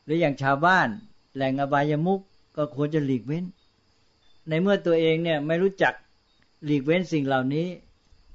[0.05, 0.89] หรืออย่างชาวบ้าน
[1.35, 2.21] แหล่งอบายมุก
[2.57, 3.45] ก็ควรจะหลีกเว้น
[4.49, 5.95] ในเมื่อตัวเองเนี่ยไม่รู้จัก
[6.65, 7.67] หลีกเว้นสิ่งเหล่านี้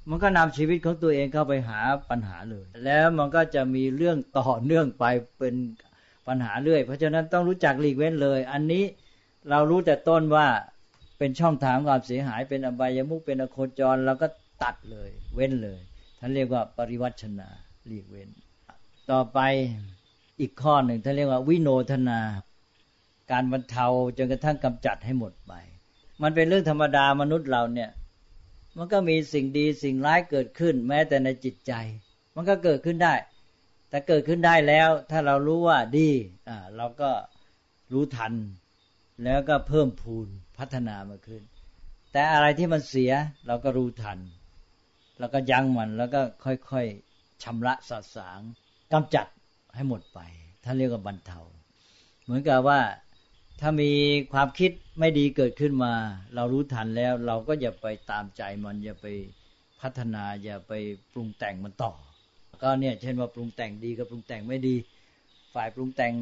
[0.09, 5.05] มันก็นำชีวิตของตัวเองเข้าไปหาปัญหาเลย แล้วมันก็จะมีเรื่องต่อเนื่องไป
[5.37, 5.55] เป็น
[6.29, 8.83] ปัญหาเรื่อย เพราะฉะนั้นต้องรู้จักหลีกเว้นเลย อันนี้
[9.49, 10.47] เรารู้แต่ต้นว่า
[11.17, 14.27] เป็นช่องทางความเสียหายเป็นอบายมุกเป็นอโคจรเราก็
[14.63, 15.79] ตัดเลย เว้นเลย
[16.19, 17.49] ท่านเรียกว่าปริวัชนา
[17.87, 18.29] หลีกเว้น
[19.11, 19.39] ต่อไป
[20.39, 22.19] อีกข้อหนึ่งท่านเรียกว่าวิโนทนา
[23.31, 23.87] การบรรเทา
[24.17, 25.53] จนกระทั่งกำจัดให้หมดไป
[26.21, 27.89] มันเป็นเรื่องธรรมดามนุษย์เราเนี่ย
[28.77, 31.73] มันก็มีสิ่งดีสิ่งร้ายเกิดขึ้น แม้แต่ในจิตใจ
[32.35, 33.13] มันก็เกิดขึ้นได้
[33.89, 36.09] แต่เกิดขึ้นได้แล้ว ถ้าเรารู้ว่าดี
[36.49, 37.11] อ่าเราก็
[37.93, 38.33] รู้ทัน
[39.23, 41.43] แล้วก็เพิ่มพูนพัฒนามาขึ้น
[42.11, 43.11] แต่อะไรที่มันเสีย
[43.47, 44.19] เราก็รู้ทัน
[45.19, 48.39] แล้วก็ยั้งมันแล้วก็ค่อยๆชำระสะสาง
[48.93, 49.27] กำจัด
[49.75, 50.19] ให้หมดไป
[50.63, 51.41] ท่านเรียกว่าบรรเทา
[52.23, 52.79] เหมือนกับว่า
[53.61, 53.91] ถ้ามี
[54.33, 55.93] ความคิดไม่ดีเกิดขึ้นมา
[56.35, 59.07] เรารู้ทันแล้ว เราก็อย่าไปตามใจมันอย่าไป
[59.81, 60.73] พัฒนาอย่าไป
[61.11, 61.93] ปรุงแต่งมันต่อ
[62.61, 64.75] ก็เนี่ยเช่นว่าปรุงแต่งดีกับปรุงแต่งไม่ดี
[65.53, 66.13] ฝ่ายปรุงแต่ง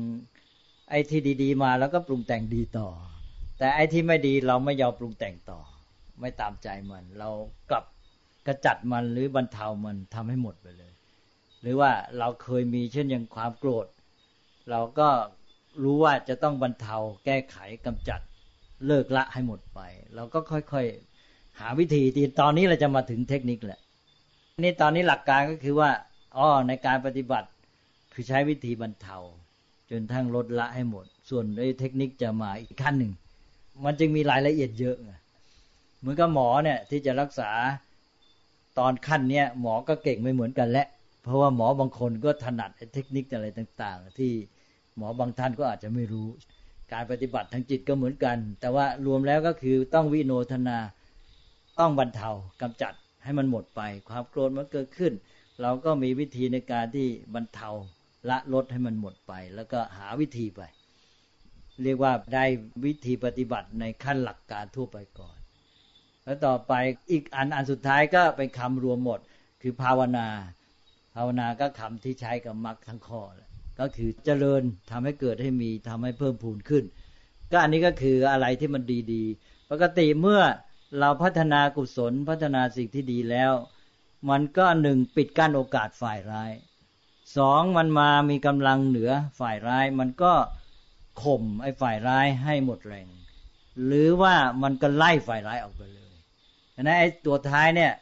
[0.90, 2.88] ไอ้ที่ดี ๆ มาแล้วก็ปรุงแต่งดีต่อ
[3.58, 5.60] แต่ไอ้ที่ไม่ดีเราไม่ยอมปรุงแต่งต่อ
[6.20, 7.30] ไม่ตามใจมัน เรา
[7.70, 7.86] กลับ
[8.48, 10.94] กระจัดมันหรือบรรเทามันทำให้หมดไปเลย
[11.62, 13.88] หรือว่าเราเคยมีเช่นอย่างความโกรธ
[14.72, 15.10] เราก็
[15.84, 18.20] รู้ว่าจะต้องบรรเทาแก้ไขกำจัด
[18.86, 19.80] เลิกละให้หมดไป
[20.16, 23.80] เราก็ค่อยๆหาวิธีที่ตอนนี้เราจะมาถึงเทคนิคแหละ
[24.64, 25.90] นี่ตอนนี้หลักการก็คือว่า
[26.36, 27.50] อ๋อในการปฏิบัติ
[28.14, 29.18] คือใช้วิธีบรรเทา
[29.90, 33.14] จนทั้งลดละให้หมด ส่วนไอ้เทคนิคจะมาอีกขั้นหนึ่ง
[33.84, 34.98] มันจึงมีรายละเอียดเยอะ
[36.00, 37.52] เหมือนกับหมอเนี่ยที่จะรักษา
[38.80, 40.86] ตอนขั้นเนี้ยหมอก็เก่งไม่เหมือนกันและ
[41.24, 44.32] เพราะว่าหมอบางคนก็ถนัดเทคนิคอะไรต่าง ๆ ที่
[44.98, 46.28] หมอบางท่านก็อาจจะไม่รู้
[46.94, 50.78] การปฏิบัติทางจิตก็เหมือนกัน แต่ว่ารวมแล้วก็คือต้องวิโนทนา
[51.80, 52.30] ต้องบรรเทา
[52.62, 55.14] กำจัดให้มันหมดไป ความโกรธมันเกิดขึ้น
[55.62, 57.70] เราก็มีวิธีในการที่บรรเทา
[58.30, 60.62] ละลดให้มันหมดไป แล้วก็หาวิธีไป
[61.84, 62.46] เรียกว่าได้
[62.86, 65.38] วิธีปฏิบัติในขั้นหลักการทั่วไปก่อน
[66.24, 66.74] แล้วต่อไป
[67.12, 69.20] อีกอันอันสุดท้ายก็เป็นคำรวมหมด
[69.62, 70.28] คือภาวนา
[71.16, 76.84] ภาวนาก็คำที่ใช้กับมรรคทั้งข้อแหละก็คือเจริญทำให้เกิดให้มีทำให้เพิ่มพูนขึ้น
[77.52, 80.42] ก็อันนี้ก็คืออะไรที่มันดีๆ ปกติเมื่อ
[81.00, 83.54] เราพัฒนากุศลพัฒนาสิ่งที่ดีแล้ว
[84.30, 86.52] มันก็หนึ่งปิดกั้นโอกาสฝ่ายร้าย
[87.38, 90.34] สองมันมามีกำลังเหนือฝ่ายร้าย มันก็
[91.24, 93.08] ข่มไอ้ฝ่ายร้ายให้หมดแรง
[93.86, 96.14] หรือว่ามันก็ไล่ฝ่ายร้ายออกไปเลย
[96.76, 97.94] ฉะนั้นไอ้ตัวท้ายเนี่ย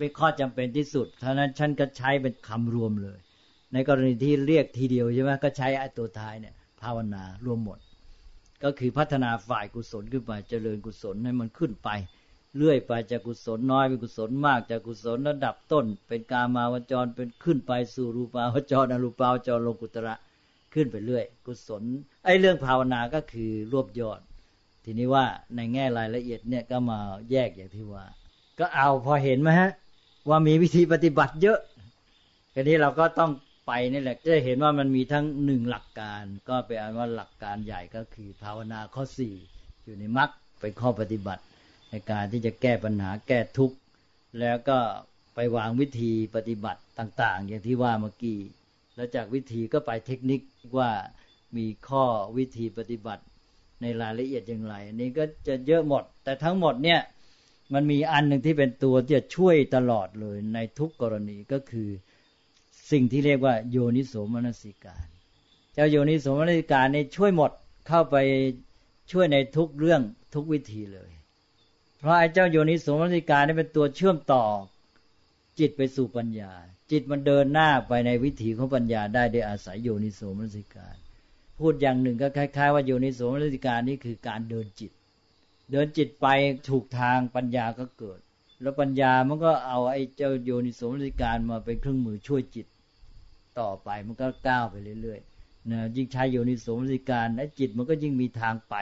[0.00, 3.18] เป็นข้อจำเป็นที่สุดท่านั้นฉันก็ใช้เป็นคำรวมเลย
[3.72, 7.78] ในกรณีที่เรียกทีเดียวใช่ไหมก็ใช้ไอ้ตัวท้ายเนี่ยภาวนารวมหมด
[8.64, 11.88] ก็คือพัฒนาฝ่ายกุศลขึ้นไปเจริญกุศลให้มันขึ้นไป
[12.56, 20.14] เรื่อยไปจากกุศลน้อยเป็นกุศลมากจากกุศลระดับต้น เป็นกามาวจรเป็นขึ้นไปสู่รูปาวจรอรูปาวจรโลกุตระ
[20.74, 21.82] ขึ้นไปเรื่อย กุศล
[22.24, 24.20] ไอ้เรื่องภาวนาก็คือรวบยอด
[24.84, 26.98] ทีนี้ว่าในแง่รายละเอียดเนี่ยก็มา
[27.30, 28.04] แยกอย่างที่ว่า
[28.58, 29.70] ก็เอาพอเห็นไหมฮะ
[30.28, 31.58] ว่ามีวิธีปฏิบัติเยอะ
[32.54, 33.30] ทีนี้เราก็ต้อง
[33.66, 39.34] ไปนี่แหละจะเห็นว่ามันมีทั้งหนึ่งหลักการ ก็เป็นอันว่าหลักการใหญ่ก็คือภาวนาข้อสี่
[39.84, 41.42] อยู่ในมรรคเป็นข้อปฏิบัติ
[41.92, 43.76] ในการที่จะแก้ปัญหาแก้ทุกข์
[44.40, 44.78] แล้วก็
[45.34, 48.38] ไปวางวิธีปฏิบัติต่าง ๆ อย่างที่ว่าเมื่อกี้
[48.96, 50.40] แล้วจากวิธีก็ไปเทคนิค
[50.78, 50.90] ว่า
[51.56, 52.04] มีข้อ
[52.36, 53.24] วิธีปฏิบัติ
[53.80, 57.00] ในรายละเอียดอย่างไร อันนี้ก็จะเยอะหมด แต่ทั้งหมดเนี่ย
[57.74, 61.88] มันมีอันหนึ่งที่เป็นตัวที่จะช่วยตลอดเลยในทุกกรณีก็คือ
[62.90, 65.04] สิ่งที่เรียกว่าโยนิโสมนสิการ
[65.74, 67.50] เจ้าโยนิโสมนสิการนี่ช่วยหมด
[67.88, 68.16] เข้าไป
[69.12, 70.02] ช่วยในทุกเรื่อง
[70.34, 71.10] ทุกวิธีเลย
[72.02, 74.44] เพราะไอ้เจ้าโยนิสมนสิการนี่เป็นตัวเชื่อมต่อ
[75.58, 76.52] จิตไปสู่ปัญญา
[76.90, 80.96] จิตมันเดินหน้าไปในวิถีของปัญญาได้ด้วยอาศัยโยนิโสมนสิการ
[81.58, 84.92] พูดอย่างหนึ่งก็คล้าย ๆ ว่าโยนิสมนสิการนี่คือการเดินจิต
[85.70, 86.26] เดินจิตไป
[86.68, 88.20] ถูกทางปัญญาก็เกิด
[88.62, 92.66] แล้วปัญญามันก็เอาไอ้เจ้าโยนิสมนสิการมาเป็นเครื่องมือช่วยจิต
[93.60, 98.74] ต่อไปมันก็ก้าวไปเรื่อยๆนะยิ่งใช้โยนิสมนสิการไอ้จิตมันก็ยิ่งมีทางไป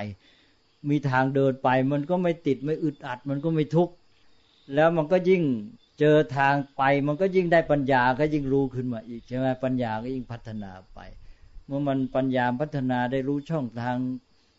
[0.89, 3.95] มีทางเดินไป มันก็ไม่ติดไม่อึดอัด มันก็ไม่ทุกข์
[4.75, 5.43] แล้วมันก็ยิ่ง
[6.01, 10.99] เจอทางไป มันก็ยิ่งได้ปัญญาก็ยิ่งรู้ขึ้นมาอีกใช่ไหมปัญญาก็ยิ่งพัฒนาไป
[11.67, 13.97] เมื่อมันปัญญาพัฒนาได้รู้ช่องทาง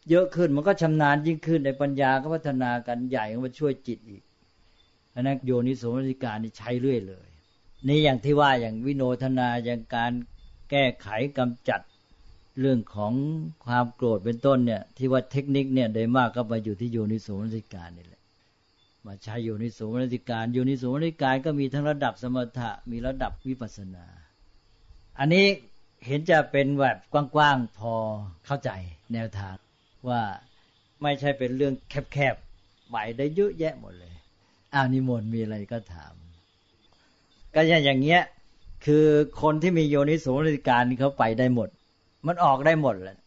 [0.10, 4.24] เยอะขึ้นมันก็ชำนาญยิ่งขึ้นในปัญญาก็พัฒนากันใหญ่ก็มาช่วยจิตอีก
[5.14, 7.28] อันนั้นโยนิสมนสิการนี่ใช้เรื่อยเลย
[7.88, 10.12] นี่อย่างที่ว่าอย่างวิโนทนาอย่างการ
[10.70, 11.82] แก้ไขกำจัด
[12.60, 13.14] เรื่องของ
[13.66, 18.22] ความโกรธเป็นต้นเนี่ย ที่ว่าเทคนิคเนี่ยโดยมากก็มาอยู่ที่โยนิโสมนสิการนี่แหละ
[19.06, 24.06] มาใช้โยนิโสมนสิการโยนิโสมนสิการก็มีทั้งระดับสมถะมีระดับวิปัสนา
[25.20, 25.45] อันนี้
[26.06, 26.97] เห็นจะเป็นแบบ
[27.36, 27.93] กว้างๆพอ
[28.45, 28.70] เข้าใจ
[29.14, 29.56] แนวทาง
[30.08, 30.22] ว่า
[31.02, 31.74] ไม่ใช่เป็นเรื่อง
[32.14, 34.14] แคบๆไปได้เยอะแยะหมดเลย
[34.74, 36.14] อ้าวนิมนต์มีอะไรก็ถาม
[37.56, 38.22] ก็อย่างเงี้ย
[38.86, 39.06] คือ
[39.41, 41.70] คนที่มีโยนิโสมนสิการเขาไปได้หมด
[42.28, 43.18] มันออกได้หมดแหละ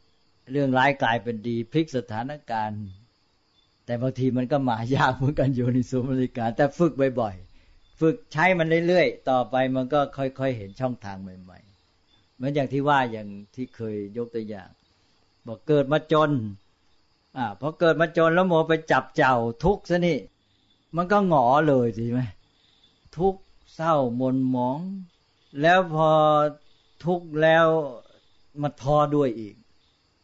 [0.52, 2.82] เรื่องร้ายกลายเป็นดีพลิกสถานการณ์
[3.84, 14.70] แต่บางทีมันก็มายากเหมือนกันโยนิโสมนสิการ แต่ฝึกบ่อยๆ ฝึกใช้มันเรื่อยๆ ต่อไปมันก็ค่อยๆ เห็นช่องทางใหม่ๆ เหมือนอย่างที่ว่าอย่างที่เคยยกตัวอย่าง
[15.46, 16.30] บอกเกิดมาจน
[17.36, 19.34] อ่าพอเกิดมาจนแล้วโมไปจับเจ้า
[19.64, 20.18] ทุกข์ซะนี่
[20.96, 22.22] มันก็หงอเลยใช่ไหม
[23.18, 23.40] ทุกข์
[23.74, 24.80] เศร้ามนหมอง
[25.60, 26.10] แล้วพอ
[27.04, 27.66] ทุกข์แล้ว
[28.62, 29.54] มาทอด้วยอีก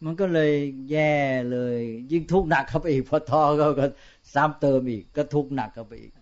[0.04, 0.52] มันก็เลย
[0.90, 1.14] แย่
[1.52, 1.78] เลย
[2.12, 3.86] ยิ่งทุกข์หนักเข้าไปอีกพอทอก็ก็
[4.34, 6.12] ซ้ำเติมอีก ก็ทุกข์หนักเข้าไปอีก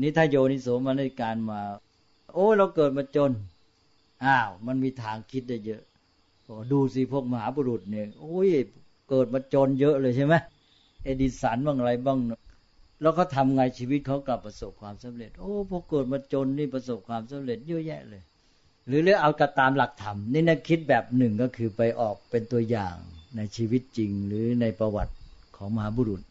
[0.00, 1.60] นี่ถ้าโยนิโสมนสิการมา
[2.34, 3.32] โอ้เราเกิดมาจน
[4.24, 5.82] อ้าว มันมีทางคิดได้เยอะ
[6.72, 8.48] ดูสิพวกมหาบุรุษเนี่ยโอ้ย
[9.08, 10.34] เกิดมาจนเยอะเลยใช่ไหม
[11.04, 12.18] เอดิสันบ้างอะไรบ้าง
[13.00, 18.22] แล้วเขาทาไงชีวิตเขากลับประสบความสำเร็จ โอ้พอเกิดมาจนนี่ประสบความสำเร็จเยอะแยะเลย
[18.86, 22.96] หรือเรื่องเอากระตามหลักธรรมนี่นะคิดแบบหนึ่งก็คือไปออกเป็นตัวอย่าง
[23.36, 25.14] ในชีวิตจริง หรือในประวัติ
[25.56, 26.22] ของมหาบุรุษ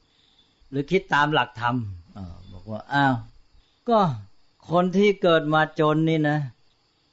[0.70, 1.76] หรือคิดตามหลักธรรม
[2.18, 2.20] อ
[2.52, 3.16] บอกว่าอ้าว
[3.90, 4.00] ก็
[4.72, 6.40] คนที่เกิดมาจนนี่นะ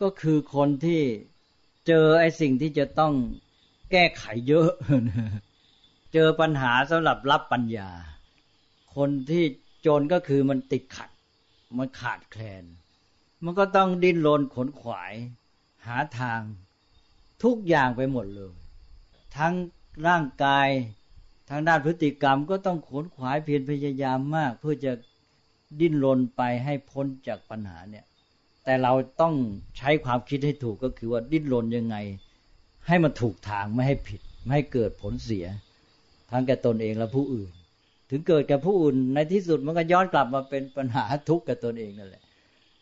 [0.03, 1.01] ก็คือคนที่
[1.86, 3.12] เจอไอ้สิ่งที่จะต้อง
[3.93, 4.70] แก้ไขเยอะ
[6.12, 7.90] เจอปัญหาสำหรับรับปัญญา
[8.97, 9.45] คนที่
[9.86, 11.11] จนก็คือมันติดขัด
[11.78, 12.64] มันขาดแคลน
[13.45, 15.14] มันก็ต้องดิ้นรนขนขวาย
[15.86, 16.40] หาทาง
[17.43, 18.53] ทุกอย่างไปหมดเลย
[19.36, 19.55] ทั้ง
[20.07, 20.68] ร่างกาย
[21.51, 24.93] ทางด้านพฤติกรรมก็ต้องขนขวายเพียรพยายามมาก เพื่อจะ
[25.80, 28.05] ดิ้นรนไปให้พ้นจากปัญหาเนี่ย
[28.64, 29.34] แต่เราต้อง
[29.78, 31.97] ใช้ความคิดให้ถูกก็คือว่าดิ้นรนยังไง
[32.86, 35.47] ให้มันถูกทางไม่ให้ผิด ไม่ให้เกิดผลเสีย
[36.30, 37.51] ทั้งแก่ตนเองและผู้อื่น
[38.11, 42.22] ถึงเกิดแก่ผู้อื่นในที่สุดมันก็ย้อนกลับมาเป็นปัญหาทุกข์กับตนเองนั่นแหละ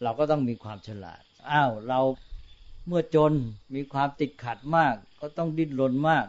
[0.02, 2.00] เราก็ต้องมีความฉลาด อ้าวเรา
[2.86, 3.32] เมื่อจน
[3.74, 6.26] มีความติดขัดมาก ก็ต้องดิ้นรนมาก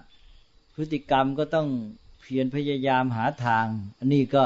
[0.75, 1.67] พฤติกรรมก็ต้อง
[2.21, 3.65] เพียรพยายามหาทาง
[3.99, 4.43] อันนี้ก็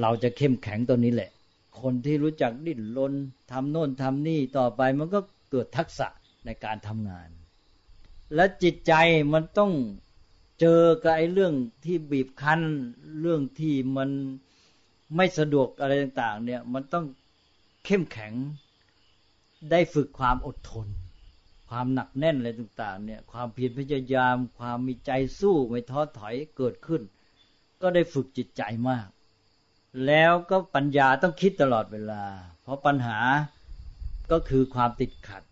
[0.00, 1.30] เราจะเข้มแข็งตัวนี้แหละ
[1.80, 3.12] คนที่รู้จักดิ้นรน
[3.52, 5.20] ทำโน่นทำนี่ต่อไปมันก็
[5.50, 6.08] เกิดทักษะ
[6.44, 7.28] ในการทำงาน
[8.34, 8.92] และจิตใจ
[9.32, 9.72] มันต้อง
[10.60, 12.60] เจอกับไอ้เรื่องที่บีบคั้น
[13.20, 14.10] เรื่องที่มัน
[15.16, 17.04] ไม่สะดวกอะไรต่าง ๆ เนี่ยมันต้อง
[17.84, 18.32] เข้มแข็ง
[19.70, 20.88] ได้ฝึกความอดทน
[21.68, 25.10] ความหนักแน่นอะไรต่าง ๆ เนี่ย ความเพียรพยายาม ความมีใจ
[25.40, 27.02] สู้ไม่ท้อถอยเกิดขึ้น
[27.82, 29.08] ก็ได้ฝึกจิตใจมาก
[30.06, 32.24] แล้วก็ปัญญาต้องคิดตลอดเวลา
[32.62, 33.18] เพราะปัญหา
[34.30, 35.42] ก็คือความติดขัด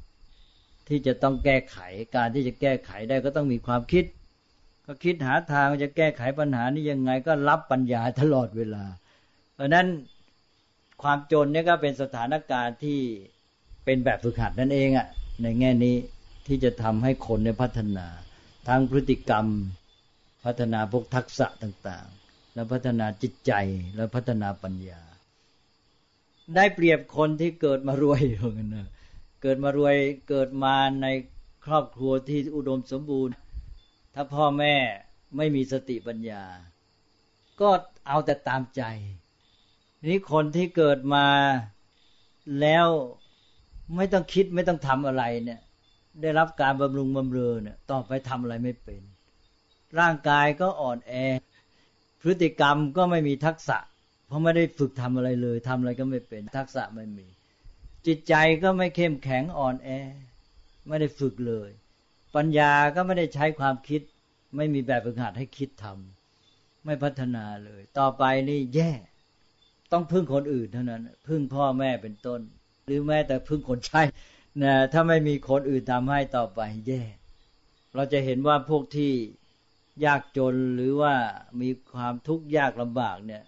[0.89, 1.79] ที่จะต้องแก้ไข
[2.17, 4.05] การที่จะแก้ไขได้ก็ต้องมีความคิด
[4.87, 8.85] ก็คิดหาทางจะแก้ไขปัญหานี้ยังไงก็รับปัญญาตลอดเวลา
[9.55, 9.87] เพราะนั้น
[11.03, 13.01] ความจนเนี่ยก็เป็นสถานการณ์ที่
[13.85, 15.09] เป็นแบบฝึกหัดนั่นเองอะ่ะ
[15.43, 15.97] ในแง่นี้
[16.47, 18.07] ที่จะทำให้คนในพัฒนา
[18.69, 19.47] ทั้งพฤติกรรม
[20.45, 23.53] พัฒนาพวกทักษะต่างๆ แล้วพัฒนาจิตใจ
[23.97, 25.03] แล้วพัฒนาปัญญา
[26.55, 28.89] ได้เปรียบคนที่เกิดมารวยเหมือนกันนะ
[29.43, 29.97] เกิดมารวย
[30.29, 31.07] เกิดมาใน
[31.67, 33.35] ครอบครัวที่อุดมสมบูรณ์
[34.15, 34.75] ถ้าพ่อแม่
[35.37, 36.45] ไม่มีสติปัญญา
[37.61, 37.71] ก็
[38.09, 38.83] เอาแต่ตามใจ
[40.07, 41.27] นี้คนที่เกิดมา
[42.61, 42.87] แล้ว
[43.97, 45.61] ไม่ต้องคิดไม่ต้องทำอะไรเนี่ย
[46.23, 49.03] ได้รับการบำรุงบำเรอเนี่ยต่อไปทำอะไรไม่เป็น
[49.99, 51.15] ร่างกายก็อ่อนแอ
[52.23, 53.79] พฤติกรรมก็ไม่มีทักษะ
[54.27, 57.27] เพราะไม่ได้ฝึกทำอะไรเลยทำอะไรก็ไม่เป็น ทักษะไม่มี
[58.07, 59.89] จิตใจก็ไม่เข้มแข็งอ่อนแอ
[60.89, 61.71] ไม่ได้ฝึกเลย
[62.37, 64.01] ปัญญาก็ไม่ได้ใช้ความคิด
[64.57, 68.93] ไม่มีแบบฝึกหัดให้คิดทำไม่พัฒนาเลย ต่อไปนี่แย่
[69.93, 72.41] ต้องพึ่งคนอื่นเท่านั้น พึ่งพ่อแม่เป็นต้น
[72.87, 74.03] หรือแม้แต่พึ่งคนใช้
[74.63, 77.03] นะถ้าไม่มีคนอื่นทำให้ต่อไปแย่
[77.95, 79.13] เราจะเห็นว่าพวกที่
[80.05, 81.15] ยากจนหรือว่า
[81.61, 83.43] มีความทุกข์ยากลำบากเนี่ย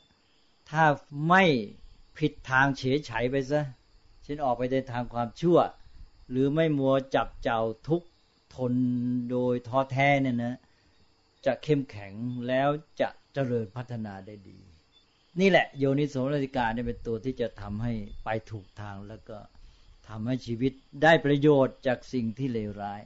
[0.70, 0.84] ถ้า
[1.28, 1.45] ไม่
[2.18, 3.62] ผิดทางเฉยไฉไปซะ
[4.22, 5.59] เช่นออกไปในทางความชั่ว
[6.30, 8.03] หรือไม่มัวจับเจ้าทุก
[8.55, 8.74] ทน
[9.30, 10.55] โดยท้อแท้เนี่ยนะ
[11.47, 12.12] จะเข้มแข็ง
[12.49, 12.68] แล้ว
[13.01, 14.61] จะเจริญพัฒนาได้ดี
[15.41, 17.93] นี่แหละโยนิสมนสิการเนี่ยเป็นตัวที่จะทำให้
[18.24, 19.38] ไปถูกทางแล้วก็
[20.09, 20.72] ทำให้ชีวิต
[21.03, 23.01] ได้ประโยชน์จากสิ่งที่เลวร้าย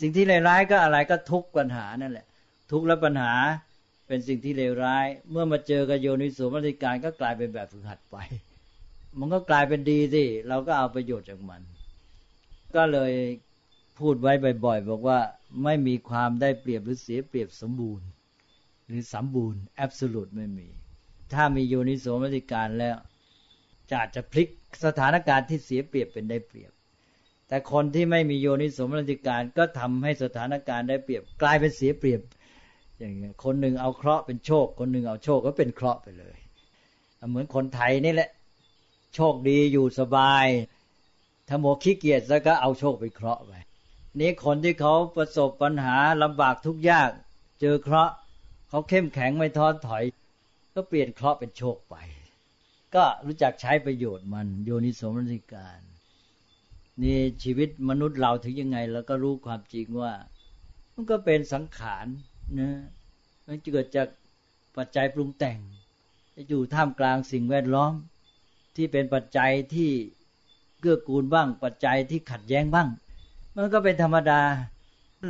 [0.00, 2.26] สิ่งที่เลวร้ายก็อะไรก็ทุกปัญหานั่นแหละ
[2.70, 3.34] ทุกและปัญหา
[4.06, 8.16] เป็นสิ่งที่เลวร้าย เมื่อมาเจอกับโยนิสมรติการก็กลายเป็นแบบฝึกหัดไป
[9.18, 11.62] มันก็กลายเป็นดีสิเราก็เอาประโยชน์จากมัน
[12.76, 13.12] ก็เลย
[13.98, 14.32] พูดไว้
[14.64, 15.18] บ่อยๆบอกว่า
[15.64, 18.06] ไม่มีความได้เปรียบหรือเสียเปรียบสมบูรณ์
[18.86, 20.68] หรือสมบูรณ์แอบสูตไม่มี
[21.34, 22.96] ถ้ามีโยนิโสมรติการแล้ว
[23.90, 24.48] จะจะพลิก
[24.84, 26.72] สถานการณ์ที่เสียเปรียบเป็นได้เปรียบ
[27.48, 32.20] แต่คนที่ไม่มีโยนิสมรติการก็ทำให้สถานการณ์ได้เปรียบ กลายเป็นเสียเปรียบ
[32.98, 36.36] อย่างเงี้ยคนหนึ่งเอาเคราะห์เป็นโชค คนหนึ่งเอาโชคก็เป็นเคราะห์ไปเลย
[37.28, 38.30] เหมือนคนไทยนี่แหละ
[39.14, 40.46] โชคดีอยู่สบาย
[41.48, 43.52] ถ้าหมขี้เกียจแล้วก็เอาโชคไปเคราะห์ไป
[44.20, 47.10] นี้คนที่เขาประสบปัญหาลำบากทุกยาก
[47.60, 48.12] เจอเคราะห์
[48.68, 50.04] เขาเข้มแข็งไม่ท้อถอย
[50.78, 51.96] ก็เปลี่ยนเคราะห์เป็นโชคไป
[52.94, 55.80] ก็รู้จักใช้ประโยชน์มัน โยนิสมรสิการ
[57.02, 60.12] นี่ชีวิตมนุษย์เราถึงยังไงเราก็รู้ความจริงว่า
[60.94, 62.06] มันก็เป็นสังขาร
[62.58, 62.70] นะ
[63.46, 64.08] มันเกิดจาก
[64.76, 65.58] ปัจจัยปรุงแต่ง
[66.48, 67.92] อยู่ท่ามกลางสิ่งแวดล้อม
[68.76, 69.90] ที่เป็นปัจจัยที่
[70.80, 72.88] เกื้อกูลบ้าง ปัจจัยที่ขัดแย้งบ้าง
[73.56, 74.40] มันก็เป็นธรรมดา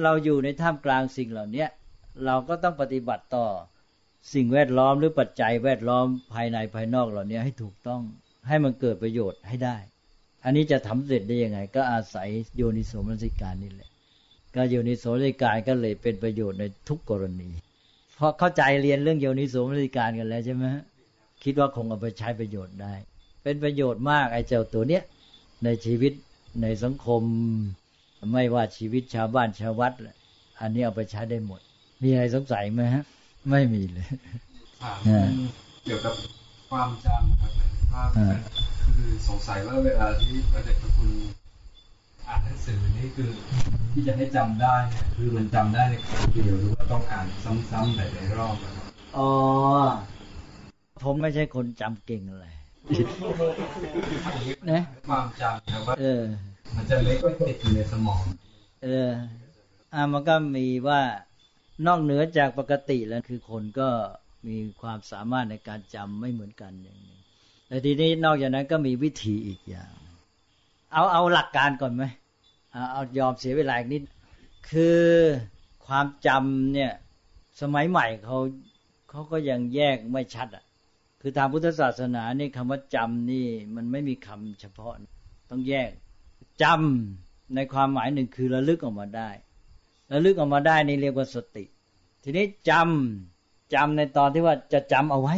[0.02, 1.66] เราอยู่ในท่ามกลางสิ่งเหล่านี้
[2.24, 3.46] เราก็ต้องปฏิบัติต่อ
[4.34, 8.02] สิ่งแวดล้อมหรือปัจจัยแวดล้อมภายในภายนอกเหล่านี้ให้ถูกต้อง
[8.48, 9.76] ให้มันเกิดประโยชน์ให้ได้
[10.44, 13.90] อันนี้จะทำเสร็จได้ยังไง ก็อาศัยโยนิโสมนสิการนี่แหละ
[14.54, 17.50] ก็โยนิโสมนสิการก็เลยเป็นประโยชน์ในทุกกรณี
[18.16, 20.64] เพราะเข้าใจเรียนเรื่องโยนิโสมนสิการกันแล้วใช่ไหม
[21.42, 22.94] คิดว่าคงเอาไปใช้ประโยชน์ได้
[23.42, 25.02] เป็นประโยชน์มากไอ้เจ้าตัวเนี้ย
[25.64, 26.12] ในชีวิต
[26.62, 27.22] ในสังคม
[28.32, 29.92] ไม่ว่าชีวิตชาวบ้านชาววัด
[30.60, 31.60] อันนี้เอาไปใช้ได้หมด
[32.02, 33.04] มีอะไรสงสัยไหมฮะ
[33.50, 34.06] ไม่มีเลย
[34.82, 34.98] ถาม
[35.84, 36.14] เกี่ยวกับ
[36.70, 37.52] ความจำครับ
[37.92, 38.04] ว่า
[38.96, 41.10] คือสงสัยว่าเวลาที่พระเดชพระคุณ
[42.28, 43.30] อ่านหนังสือนี่คือ
[43.92, 47.26] ที่จะให้จำได้เนี่ยคือมันจำได้ในครั้งเดียวหรือว่าต้องอ่าน
[47.70, 48.56] ซ้ำๆหลายๆรอบ
[49.18, 49.30] อ๋อ
[51.02, 52.46] ผมไม่ใช่คนจำเก่งอะไร
[54.70, 56.22] นะความจำครับว่าเออ
[56.76, 58.22] มันจะเล็กก็ติดอยู่ในสมอง
[58.84, 59.10] เออ
[59.94, 61.00] อ่ามันก็มีว่า
[61.86, 63.88] นอกเหนือจากปกติแล้วคือคนก็
[64.48, 67.18] มีความสามารถในการจำไม่เหมือนกันอย่างนี้
[67.68, 69.92] แต่ทีนี้นอกจากนั้นก็มีวิธีอีกอย่าง
[70.92, 72.04] เอาเอาหลักการก่อนไหม
[72.92, 74.02] เอายอมเสียเวลาอีกนิด
[74.70, 75.02] คือ
[75.86, 76.92] ความจำเนี่ย
[77.60, 78.38] สมัยใหม่เขา
[79.10, 80.64] เขาก็ยังแยกไม่ชัดอะ
[81.20, 84.92] คือทางพุทธศาสนานี่คำว่าจำนี่มันไม่มีคำเฉพาะ
[85.50, 85.90] ต้องแยก
[86.62, 89.30] จำในความหมายหนึ่งคือระลึกออกมาได้
[90.12, 91.64] ระลึกออกมาได้นี่เรียกว่าสติ
[92.22, 95.36] ทีนี้จำจำในตอนที่ว่าจะจำเอาไว้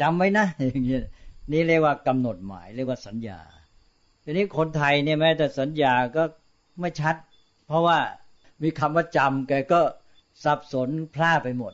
[0.00, 1.04] จำไว้นะอย่างเงี้ย
[1.52, 3.40] นี่เรียกว่ากำหนดหมาย เรียกว่าสัญญา
[4.24, 6.22] ทีนี้คนไทยเนี่ยแม้แต่สัญญาก็
[6.80, 7.16] ไม่ชัด
[7.66, 7.98] เพราะว่า
[8.62, 9.80] มีคำว่าจำแกก็
[10.44, 11.72] สับสนพลาดไปหมด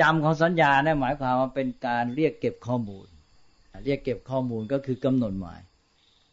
[0.00, 3.06] จำของสัญญาเนี่ยหมายความว่าเป็นการเรียกเก็บข้อมูล
[3.84, 5.60] เรียกเก็บข้อมูลก็คือกำหนดหมาย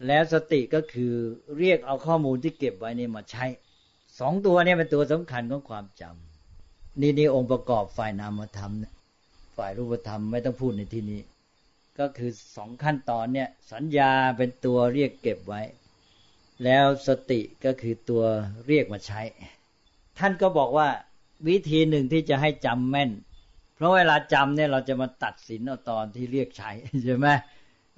[0.07, 1.13] แล้วสติก็คือ
[1.57, 3.45] เรียกเอาข้อมูลที่เก็บไว้นี่มาใช้
[4.19, 8.71] สองตัวนี้เป็นตัวสำคัญของความจำนี่นี่องค์ประกอบฝ่ายนามธรรม
[9.57, 11.21] ฝ่ายรูปธรรมไม่ต้องพูดในที่นี้
[11.99, 15.61] ก็คือสองขั้นตอนเนี่ยสัญญาเป็นตัวเรียกเก็บไว้
[16.63, 18.23] แล้วสติก็คือตัว
[18.67, 19.21] เรียกมาใช้
[20.19, 20.87] ท่านก็บอกว่า
[21.47, 23.11] วิธีหนึ่งที่จะให้จำแม่น
[23.75, 26.71] เพราะเวลาจำเนี่ยเราจะมาตัดสินเอาตอนที่เรียกใช้
[27.05, 27.27] ใช่ไหม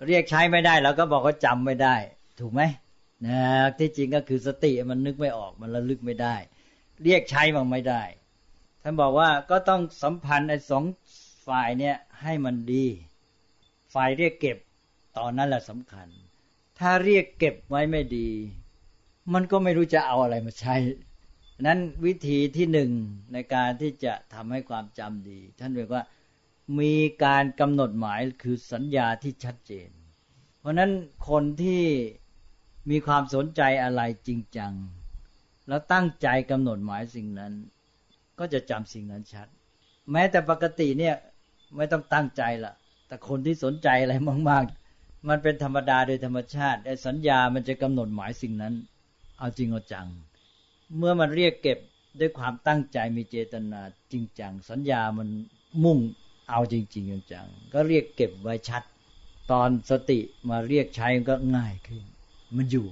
[0.07, 1.95] เรียกใช้ไม่ได้เราก็บอกว่าจำไม่ได้
[2.39, 2.61] ถูกไหม
[3.25, 3.41] นะ
[3.77, 6.35] ที่จริงก็คือสติมันนึกไม่ออกมันระลึกไม่ได้
[7.03, 8.03] เรียกใช้มันไม่ได้
[8.83, 10.83] ท่านบอกว่าก็ต้องสัมพันธ์ไอ้สอง
[11.47, 12.85] ฝ่ายเนี่ยให้มันดี
[13.93, 14.57] ฝ่ายเรียกเก็บ
[15.17, 16.07] ตอนนั้นแหละสำคัญ
[16.79, 18.29] ถ้าเรียกเก็บไว้ไม่ดี
[19.33, 20.75] มันก็ไม่รู้จะเอาอะไรมาใช้
[21.67, 22.91] นั้นวิธีที่หนึ่ง
[23.33, 26.03] ในการที่จะทำให้ความจำดี ท่านเรียกว่า
[26.79, 26.93] มี
[27.23, 29.89] การกำหนดหมายคือสัญญาที่ชัดเจน
[30.59, 30.91] เพราะนั้น
[31.29, 31.83] คนที่
[32.89, 34.73] มีความสนใจอะไรจริงจัง
[35.67, 37.53] แล้วตั้งใจกำหนดหมายสิ่งนั้น
[38.39, 39.47] ก็จะจำสิ่งนั้นชัด
[40.11, 41.15] แม้แต่ปกติเนี่ย
[41.75, 42.73] ไม่ต้องตั้งใจละ
[43.07, 44.15] แต่คนที่สนใจอะไร
[44.49, 44.63] มาก
[44.95, 48.73] ๆ มันเป็นธรรมดาโดยธรรมชาติไอ้สัญญามันจะกำหนดหมายสิ่งนั้น
[49.39, 50.07] เอาจริงเอาจัง
[50.97, 51.79] เมื่อมันเรียกเก็บ
[52.19, 55.29] ด้วยความตั้งใจมีเจตนาจริงจัง สัญญามัน
[55.83, 55.99] มุ่ง
[56.49, 58.83] เอาจริงๆจังก็เรียกเก็บไว้ชัด
[59.51, 60.19] ตอนสติ
[60.49, 62.03] มาเรียกใช้ก็ง่ายขึ้น
[62.55, 62.87] มันอยู่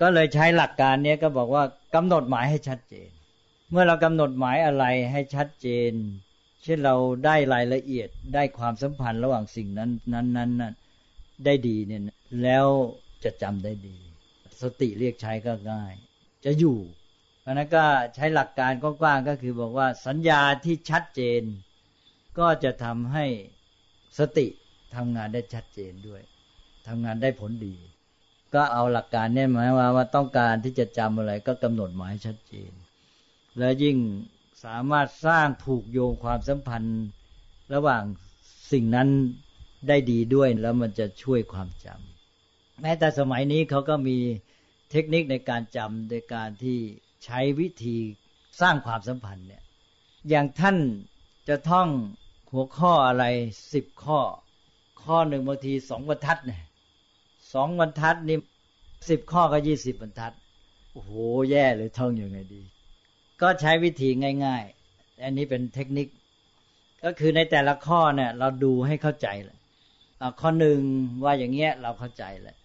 [0.00, 3.10] ก็เลยใช้หลักการนี้ก็บอกว่ากำหนดหมายให้ชัดเจน
[3.70, 5.92] เมื่อเรากำหนดหมายอะไรให้ชัดเจน
[6.62, 6.94] เช่นเรา
[7.24, 10.74] ได้รายละเอียดได้ความสัมพันธ์ระหว่างสิ่งนั้นนั้นนั้นนั้น
[11.44, 12.02] ได้ดีเนี่ย
[12.42, 12.66] แล้ว
[13.24, 13.96] จะจำได้ดี
[14.62, 15.92] สติเรียกใช้ก็ง่าย
[16.44, 16.78] จะอยู่
[17.48, 17.84] พราะนั้นก็
[18.14, 21.42] ใช้หลักการกว้างๆก็คือบอกว่าสัญญาที่ชัดเจน
[22.38, 23.26] ก็จะทำให้
[24.18, 24.46] สติ
[24.94, 26.22] ทำงานได้ชัดเจนด้วย
[26.88, 27.74] ทำงานได้ผลดี
[28.54, 32.72] ก็เอาหลักการเนี่ยหมายว่าว่าต้องการที่จะจำอะไรก็กำหนดหมายชัดเจน
[33.58, 33.96] และยิ่ง
[34.64, 37.04] สามารถสร้างผูกโยงความสัมพันธ์
[37.74, 38.02] ระหว่าง
[38.72, 39.08] สิ่งนั้น
[39.88, 44.18] ได้ดีด้วยแล้วมันจะช่วยความจำแม้แต่สมัยนี้เขาก็มี
[44.90, 46.78] เทคนิคในการจำโดยการที่
[47.24, 47.98] ใช้วิธี
[48.60, 49.62] สร้างความสัมพันธ์เนี่ย
[50.28, 50.76] อย่างท่าน
[51.48, 51.88] จะท่อง
[52.52, 53.24] หัวข้ออะไร
[53.72, 54.20] สิบข้อ
[55.02, 56.62] ข้อหนึ่งบางทีสองบรรทัดเนี่ย
[57.52, 58.38] สองบรรทัดนี่
[59.10, 60.32] สิบข้อก็ยี่สิบบรรทัด
[60.92, 61.12] โอ้โห
[61.50, 62.62] แย่เลยท่องอยังไงดี
[63.40, 64.08] ก็ใช้วิธี
[64.44, 66.08] ง่าย ๆ อันนี้เป็นเทคนิค
[67.04, 69.58] ก็คือในแต่ละข้อเนี่ย เราดูให้เข้าใจเลย
[70.40, 70.80] ข้อหนึ่ง
[71.24, 72.56] ว่าอย่างเงี้ยเราเข้าใจแหละ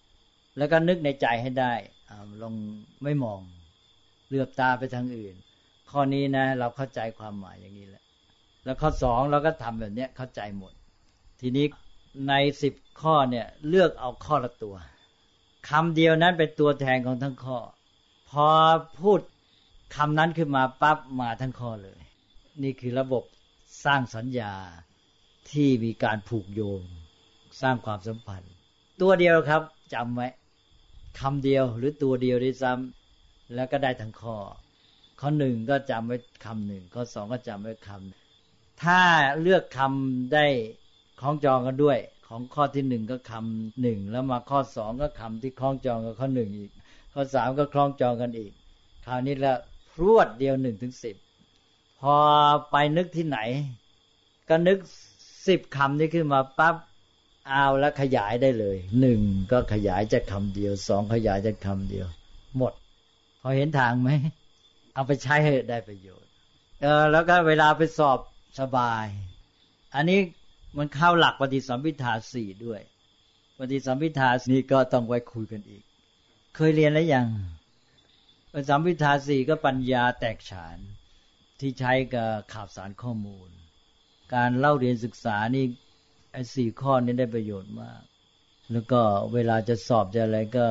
[0.58, 1.74] แล้วก็นึกในใจให้ได้
[2.42, 2.56] ลอง
[3.04, 3.40] ไม่มอง
[4.30, 5.36] เลือบตาไปทางอื่น
[5.92, 8.04] ข้อนี้นะ เราเข้าใจความหมายอย่างนี้แหละ
[8.66, 10.74] แล้วข้อสองเราก็ทำแบบเนี้ยเข้าใจหมด
[11.42, 11.66] ทีนี้
[12.28, 14.76] ในสิบข้อเนี่ยเลือกเอาข้อละตัว
[15.70, 17.58] คำเดียวนั้นเป็นตัวแทนของทั้งข้อ
[18.30, 18.48] พอ
[19.02, 19.20] พูด
[19.96, 22.00] คำนั้นขึ้นมาปั๊บมาทั้งข้อเลย
[22.64, 23.24] นี่คือระบบ
[23.86, 24.54] สร้างสัญญา
[25.52, 26.82] ที่มีการผูกโยง
[27.62, 28.54] สร้างความสัมพันธ์
[29.02, 29.62] ตัวเดียวครับ
[29.94, 30.28] จำไว้
[31.20, 34.38] คำเดียวหรือตัวเดียวได้ซ้ำแล้วก็ได้ทั้งข้อ
[35.20, 39.02] ข้อหนึ่งก็จำไว้คำหนึ่งข้อสองก็จำไว้คำถ้า
[39.42, 40.48] เลือกคำได้
[41.22, 41.98] คล้องจองกันด้วย
[42.28, 46.72] ของข้อที่หนึ่งก็คำหนึ่งแล้วมาข้อสองก็คำที่คล้องจองกับข้อหนึ่งอีก
[47.14, 48.52] ข้อสามก็คล้องจองกันอีก
[49.06, 49.54] คราวนี้ละ
[49.92, 51.16] พรวดเดียวหนึ่งถึงสิบ
[52.02, 52.16] พอ
[52.72, 53.40] ไปนึกที่ไหน
[54.50, 54.78] ก็นึก
[55.48, 56.76] สิบคำนี้ขึ้นมาปั๊บ
[57.50, 62.08] เอาแล้วขยายได้เลยหนึ่งก็ขยายจากคำเดียวสองขยายจากคำเดียว
[62.58, 62.74] หมด
[63.42, 64.10] พอเห็นทางไหม
[64.94, 66.30] เอาไปใช้ให้ได้ประโยชน์
[66.82, 68.20] เออแล้วก็เวลาไปสอบ
[68.60, 69.06] สบาย
[69.96, 70.20] อันนี้
[70.78, 72.82] มันเข้าหลักปฏิสัมพิทาสี่ด้วย
[73.60, 75.84] ปฏิสัมพิทานี่ก็ต้องไว้คุยกันอีก
[76.56, 77.28] เคยเรียนแล้วยัง
[78.52, 80.78] ปฏิสัมพิทาสี่ก็ปัญญาแตกฉาน
[81.60, 83.50] ที่ใช้กับข่าวสารข้อมูล
[84.34, 85.66] การเล่าเรียนศึกษานี่
[86.32, 88.02] ไอ้สี่ข้อนี้ได้ประโยชน์มาก
[88.72, 89.02] แล้วก็
[89.34, 90.66] เวลาจะสอบจะอะไรก็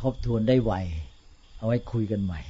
[0.00, 0.72] ทบทวนได้ไว
[1.58, 2.40] เอาไว้คุยกันใหม่